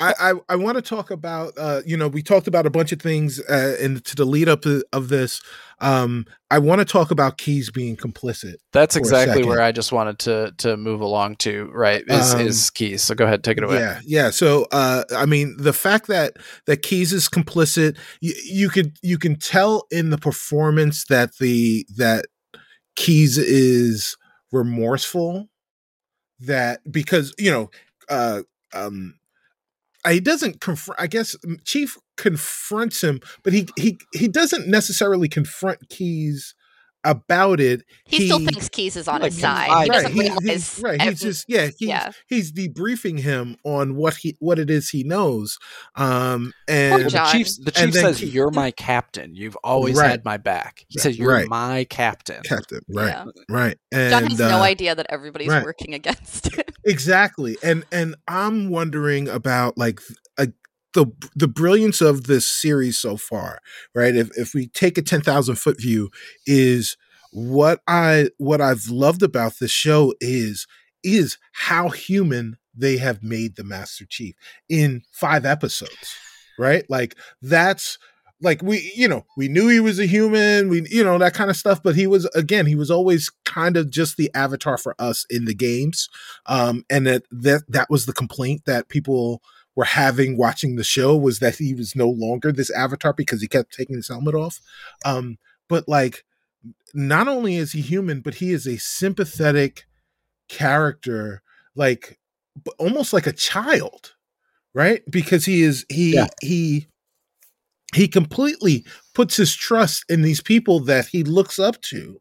[0.00, 2.92] I I, I want to talk about uh, you know we talked about a bunch
[2.92, 5.40] of things uh, in to the lead up of this.
[5.80, 8.56] Um, I want to talk about Keyes being complicit.
[8.72, 11.70] That's exactly where I just wanted to to move along to.
[11.72, 13.02] Right, is, um, is Keyes.
[13.02, 13.78] So go ahead, take it away.
[13.78, 14.30] Yeah, yeah.
[14.30, 16.36] So uh, I mean, the fact that
[16.66, 21.86] that Keyes is complicit, you, you could you can tell in the performance that the
[21.96, 22.26] that
[22.96, 24.16] Keyes is
[24.52, 25.48] remorseful
[26.40, 27.70] that because you know
[28.10, 28.42] uh,
[28.74, 29.14] um,
[30.08, 35.88] he doesn't confront i guess chief confronts him but he he he doesn't necessarily confront
[35.90, 36.54] Keyes
[37.02, 40.12] about it he, still thinks Keyes is on like, his side confides- he right, doesn't
[40.12, 42.12] he- realize he's, right he's just yeah he's, yeah.
[42.28, 45.56] he's debriefing him on what he what it is he knows
[45.96, 49.34] um and the chief, the chief says, Keith- "You're my captain.
[49.34, 50.10] You've always Right.
[50.10, 51.02] had my back." He Right.
[51.02, 51.48] says, "You're Right.
[51.48, 53.24] my captain." captain right Yeah.
[53.48, 55.64] right John and has no uh, idea that everybody's right.
[55.64, 56.64] working against him.
[56.84, 60.00] Exactly and and i'm wondering about like
[60.38, 60.46] a, uh,
[60.94, 61.06] the
[61.36, 63.60] the brilliance of this series so far
[63.94, 64.16] right?
[64.16, 66.10] If if we take a 10,000 foot view
[66.46, 66.96] is
[67.32, 70.66] what i what i've loved about this show is
[71.04, 74.34] is how human they have made the master chief
[74.68, 76.16] in 5 episodes
[76.60, 76.84] right?
[76.90, 77.98] Like that's
[78.42, 81.50] like we you know we knew he was a human we you know that kind
[81.50, 84.94] of stuff but he was again he was always kind of just the avatar for
[84.98, 86.08] us in the games
[86.46, 89.42] um and that that that was the complaint that people
[89.76, 93.48] were having watching the show was that he was no longer this avatar because he
[93.48, 94.60] kept taking his helmet off
[95.04, 95.36] um
[95.68, 96.24] but like
[96.94, 99.84] not only is he human but he is a sympathetic
[100.48, 101.42] character
[101.74, 102.18] like
[102.78, 104.14] almost like a child
[104.74, 106.26] right because he is he Yeah.
[106.42, 106.88] he
[107.94, 108.84] he completely
[109.14, 112.20] puts his trust in these people that he looks up to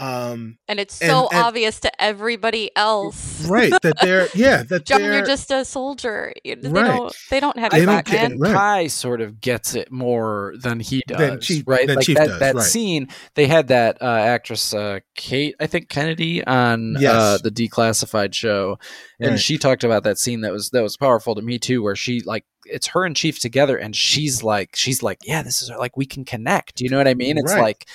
[0.00, 3.46] um And it's so and- obvious to everybody else.
[3.48, 6.32] right that they're yeah that John, they're you're just a soldier.
[6.44, 6.86] You- They Right.
[6.86, 7.14] don't.
[7.30, 8.32] They don't have They don't back, get man.
[8.32, 8.38] it.
[8.40, 8.54] Right.
[8.54, 11.86] Kai sort of gets it more than he does, Than Chief- right?
[11.86, 12.64] than like Chief that, does, that right.
[12.64, 18.34] scene, they had that uh, actress uh, Kate, I think Kennedy, on uh, the declassified
[18.34, 18.78] show,
[19.20, 19.40] and Right.
[19.40, 22.20] she talked about that scene that was that was powerful to me too, where she
[22.20, 25.96] like it's her and Chief together, and she's like she's like, yeah, this is like
[25.96, 26.80] we can connect.
[26.80, 27.36] You know what I mean?
[27.38, 27.62] It's Right.
[27.62, 27.86] like.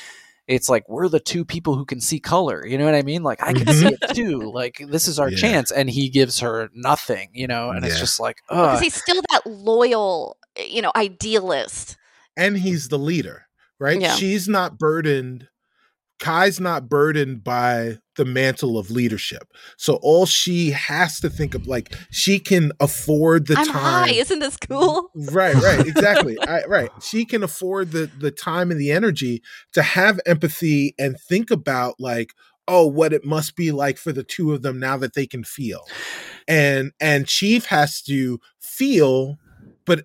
[0.48, 2.66] It's like we're the two people who can see color.
[2.66, 3.24] You know what I mean?
[3.24, 4.12] Like I can see mm-hmm.
[4.12, 4.52] it too.
[4.52, 5.38] Like this is our Yeah.
[5.38, 7.30] chance, and he gives her nothing.
[7.34, 10.91] You know, and it's just like, oh, Because he's still that loyal, eh, you know,
[10.96, 11.98] idealist.
[12.38, 13.48] and he's the leader
[13.80, 14.16] right Yeah.
[14.16, 15.48] she's not burdened
[16.20, 19.43] kai's not burdened by the mantle of leadership
[19.78, 24.11] so all she has to think of like she can afford the I'm time high.
[24.11, 25.11] Isn't this cool?
[25.16, 29.41] right right exactly I, right she can afford the the time and the energy
[29.74, 32.34] to have empathy and think about like
[32.68, 35.43] oh what it must be like for the two of them now that they can
[35.43, 35.82] feel
[36.47, 39.38] and and chief has to feel
[39.86, 40.03] but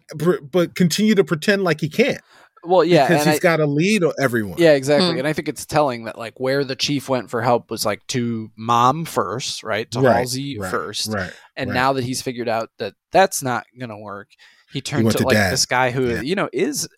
[0.50, 2.20] but continue to pretend like he can't
[2.64, 5.12] well, yeah, because and he's I- got to lead everyone Yeah, exactly.
[5.12, 5.18] Hmm.
[5.18, 8.06] And I think it's telling that like where the chief went for help was like
[8.08, 9.90] to mom first, right?
[9.92, 11.12] To Right, Halsey right, first.
[11.12, 11.74] right And right.
[11.74, 14.28] now that he's figured out that that's not going to work,
[14.72, 15.52] he turned went to to like dad.
[15.52, 16.20] this guy who, Yeah.
[16.20, 16.88] you know, is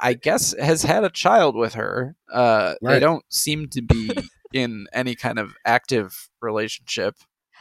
[0.00, 2.14] I guess has had a child with her.
[2.32, 4.10] Uh they don't seem to be
[4.52, 7.14] in any kind of active relationship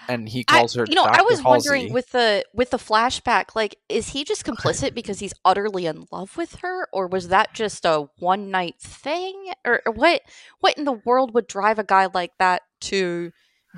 [0.08, 1.24] and he I, calls her you know, I Dr.
[1.26, 5.86] was wondering with the with the flashback, like, is he just complicit because he's utterly
[5.86, 10.22] in love with her, or was that just a one night thing, or, or what?
[10.60, 13.32] What in the world would drive a guy like that to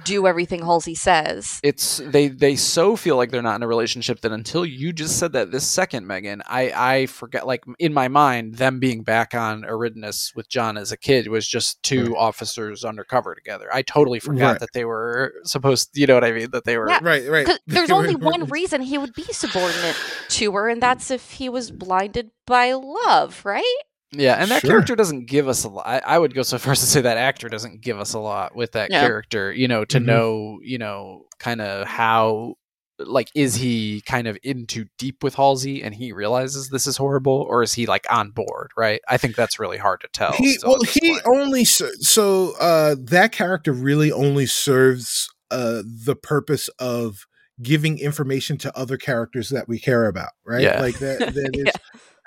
[0.06, 1.60] do everything Halsey says?
[1.64, 5.20] it's they they so feel like they're not in a relationship that until you just
[5.20, 9.34] said that this second meghan i i forget like in my mind them being back
[9.36, 12.18] on Eridanus with john as a kid was just two Right.
[12.20, 14.60] officers undercover together i totally forgot Right.
[14.62, 17.00] that they were supposed you know what i mean that they were Yeah.
[17.02, 19.96] right right 'Cause there's only one reason he would be subordinate
[20.30, 23.76] to her, and that's if he was blinded by love, right?
[24.14, 24.70] Yeah, and that Sure.
[24.72, 25.86] character doesn't give us a lot.
[25.88, 28.20] I, I would go so far as to say that actor doesn't give us a
[28.20, 29.02] lot with that Yeah.
[29.02, 30.06] character, you know, to Mhm.
[30.06, 32.56] know, you know, kind of how,
[33.00, 36.98] like, is he kind of in too deep with Halsey and he realizes this is
[36.98, 39.02] horrible, or is he like on board, right?
[39.10, 40.34] I think that's really hard to tell.
[40.34, 41.22] he well he point.
[41.26, 47.26] only so uh that character really only serves uh the purpose of
[47.62, 50.80] giving information to other characters that we care about right Yeah.
[50.82, 51.72] like that, that is, Yeah.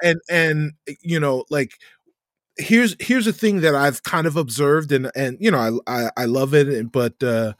[0.03, 0.73] And and
[1.03, 1.73] you know like
[2.57, 6.11] here's here's a thing that i've kind of observed and and you know i i,
[6.17, 7.53] I love it but uh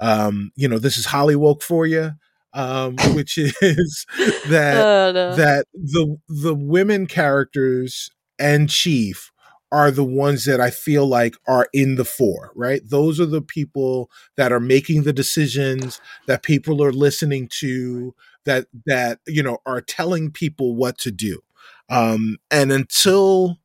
[0.00, 2.12] um you know this is hollywood for you
[2.54, 4.06] um which is
[4.44, 5.36] that Uh, no.
[5.36, 9.30] that the the women characters and chief
[9.70, 12.80] are the ones that I feel like are in the fore, right?
[12.84, 18.14] Those are the people that are making the decisions that people are listening to
[18.44, 21.40] that that you know are telling people what to do.
[21.88, 23.58] Um and until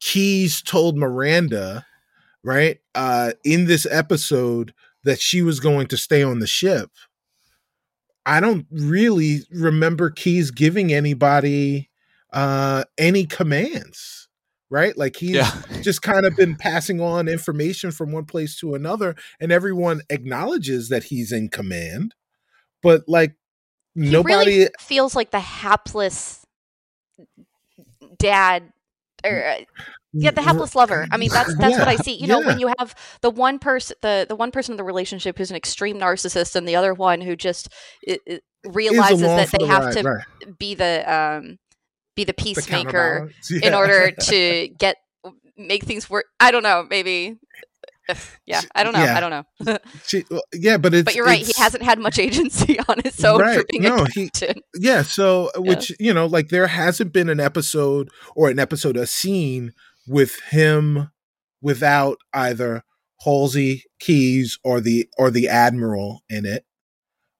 [0.00, 1.86] Keyes told Miranda,
[2.44, 6.90] right, uh in this episode that she was going to stay on the ship,
[8.26, 11.90] I don't really remember Keyes giving anybody
[12.32, 14.28] uh any commands,
[14.70, 14.96] right?
[14.96, 15.52] Like he's yeah,
[15.82, 20.88] just kind of been passing on information from one place to another and everyone acknowledges
[20.90, 22.14] that he's in command.
[22.82, 23.36] But like
[24.00, 24.58] He nobody.
[24.58, 26.46] really feels like the hapless
[28.18, 28.72] dad
[29.24, 29.58] or uh,
[30.12, 31.06] yeah the hapless lover.
[31.10, 32.14] I mean that's that's what i see.
[32.14, 35.38] You know when you have the one person the the one person in the relationship
[35.38, 37.68] who's an extreme narcissist and the other one who just
[38.06, 40.58] i i is realizes that they the have to right.
[40.58, 41.58] be the um
[42.16, 43.30] be the The peacemaker
[43.62, 44.96] in order to get
[45.56, 47.36] make things work i don't know maybe
[48.46, 49.16] yeah i don't know Yeah.
[49.16, 49.30] i don't
[49.66, 51.04] know She- well, yeah, but it's.
[51.04, 53.66] but you're right he hasn't had much agency on his own for Right.
[53.68, 54.30] being No, a he-
[54.74, 59.06] Yeah, so which you know, like there hasn't been an episode or an episode, a
[59.06, 59.72] scene
[60.06, 61.10] with him
[61.60, 62.82] without either
[63.24, 66.64] Halsey, Keyes, or the or the Admiral in it,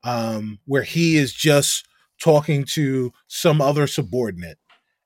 [0.05, 1.87] um, where he is just
[2.21, 4.59] talking to some other subordinate,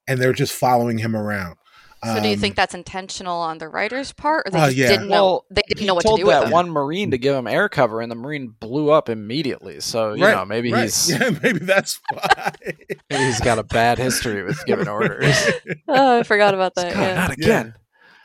[0.07, 1.55] and they're just following him around.
[2.03, 4.77] So do you Um, think that's intentional on the writer's part, or they Uh, just
[4.77, 4.87] yeah.
[4.89, 6.51] didn't know Well, they didn't he know what to do with that them?
[6.51, 9.79] one marine to give him air cover, and the marine blew up immediately.
[9.79, 10.83] So you Right, know, maybe right.
[10.83, 12.51] he's yeah, maybe that's why.
[13.09, 15.35] maybe he's got a bad history with giving orders.
[15.87, 16.93] oh, I forgot about that.
[16.93, 17.15] God, Yeah.
[17.15, 17.59] not Yeah.
[17.61, 17.73] again.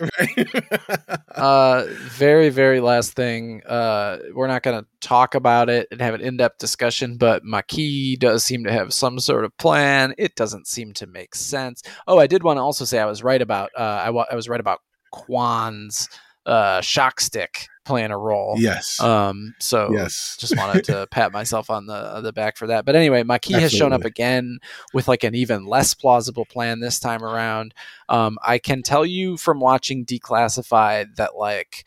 [1.34, 6.14] uh very very last thing uh we're not going to talk about it and have
[6.14, 10.14] an in-depth discussion but Makee does seem to have some sort of plan.
[10.18, 11.82] It doesn't seem to make sense.
[12.07, 14.34] Oh i did want to also say i was right about uh i, wa- I
[14.34, 14.80] was right about
[15.12, 16.09] kwan's
[16.49, 19.01] uh shock stick playing a role yes.
[19.01, 20.36] um so yes.
[20.38, 22.84] just wanted to pat myself on the on the back for that.
[22.84, 24.59] But anyway, Makee has shown up again
[24.92, 27.74] with like an even less plausible plan this time around.
[28.09, 31.84] Um, I can tell you from watching Declassified that like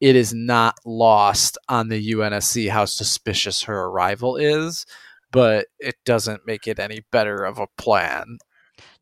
[0.00, 4.86] it is not lost on the UNSC how suspicious her arrival is,
[5.30, 8.38] but it doesn't make it any better of a plan.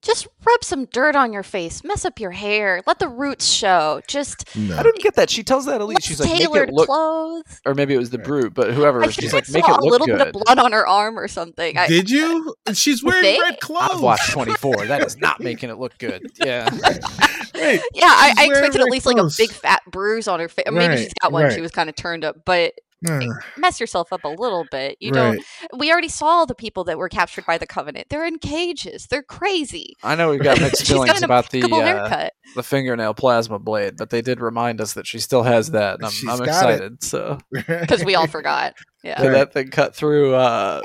[0.02, 4.00] Just rub some dirt on your face, mess up your hair, let the roots show.
[4.08, 4.76] Just No.
[4.76, 5.30] I didn't get that.
[5.30, 7.60] She tells that at least She's like, tailored it look, clothes.
[7.64, 9.04] or maybe it was the brute, but whoever.
[9.04, 10.18] I she's like, I make saw it a look little good.
[10.18, 11.78] bit of blood on her arm or something.
[11.78, 12.52] I, Did you?
[12.74, 13.90] She's wearing They- red clothes.
[13.92, 14.86] I've watched 24.
[14.86, 16.26] That is not making it look good.
[16.44, 16.68] Yeah.
[17.54, 20.48] Wait, yeah, I, I expected at red least like a big fat bruise on her
[20.48, 20.64] face.
[20.66, 21.44] Maybe Right, she's got one.
[21.44, 21.52] right.
[21.52, 22.72] She was kind of turned up, but
[23.08, 23.20] uh,
[23.56, 24.96] mess yourself up a little bit.
[25.00, 25.38] You right.
[25.70, 25.78] don't.
[25.78, 28.08] We already saw the people that were captured by the Covenant.
[28.10, 29.06] They're in cages.
[29.06, 29.94] They're crazy.
[30.02, 33.96] I know we've got mixed She's got feelings about the uh, the fingernail plasma blade,
[33.96, 36.74] but they did remind us that she still has that, and I'm, I'm got it.
[36.74, 37.04] excited.
[37.04, 38.74] So because we all forgot.
[39.02, 39.20] Yeah.
[39.20, 40.82] did that thing cut through uh,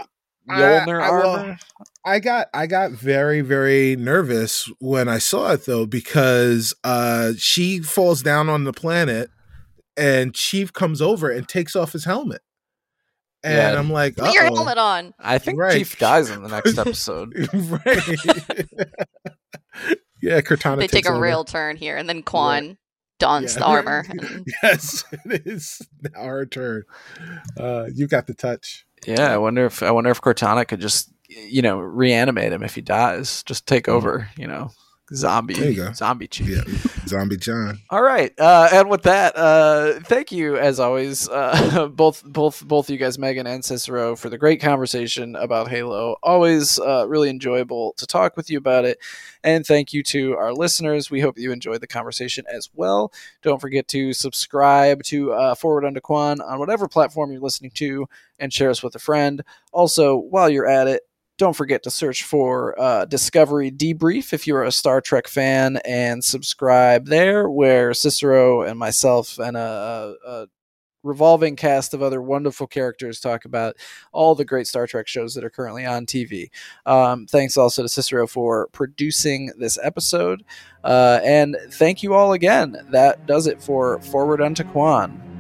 [0.50, 1.58] I- Mjolnir I will- armor?
[2.06, 7.80] I got I got very very nervous when I saw it though because uh she
[7.82, 9.30] falls down on the planet
[9.98, 12.42] and Chief comes over and takes off his helmet.
[13.44, 13.80] And Yeah.
[13.80, 15.14] I'm like, Put your helmet on.
[15.20, 15.74] I think Right.
[15.78, 17.34] Chief dies in the next episode.
[17.54, 17.86] right.
[20.22, 21.20] yeah, Cortana They take a over.
[21.22, 22.78] real turn here, and then Kwan
[23.20, 23.60] dons Yeah.
[23.60, 24.06] the armor.
[24.10, 25.82] and- yes, it is
[26.16, 26.84] our turn.
[27.60, 28.86] Uh you got the touch.
[29.06, 32.76] Yeah, I wonder if I wonder if Cortana could just you know reanimate him if
[32.76, 33.44] he dies.
[33.44, 33.94] Just take Mhm.
[33.94, 34.30] over.
[34.38, 34.72] You know,
[35.14, 35.94] zombie There you go.
[35.94, 36.48] zombie Chief.
[36.50, 36.62] Yeah.
[37.08, 37.80] Zombie John.
[37.90, 42.90] All right, uh, and with that, uh, thank you as always, uh, both both both
[42.90, 46.18] you guys, Meghan and Cicero, for the great conversation about Halo.
[46.22, 49.00] Always uh, really enjoyable to talk with you about it,
[49.44, 51.10] and thank you to our listeners.
[51.10, 53.14] We hope you enjoyed the conversation as well.
[53.42, 58.08] Don't forget to subscribe to uh, Forward Unto Kwan on whatever platform you're listening to,
[58.38, 59.44] and share us with a friend.
[59.72, 61.04] Also, while you're at it,
[61.38, 66.24] don't forget to search for uh, Discovery Debrief if you're a Star Trek fan and
[66.24, 70.48] subscribe there, where Cicero and myself and a, a,
[71.04, 73.76] revolving cast of other wonderful characters talk about
[74.12, 76.50] all the great Star Trek shows that are currently on TV.
[76.86, 80.44] Um, thanks also to Cicero for producing this episode.
[80.84, 82.78] Uh, and thank you all again.
[82.92, 85.37] That does it for Forward Unto Kwan.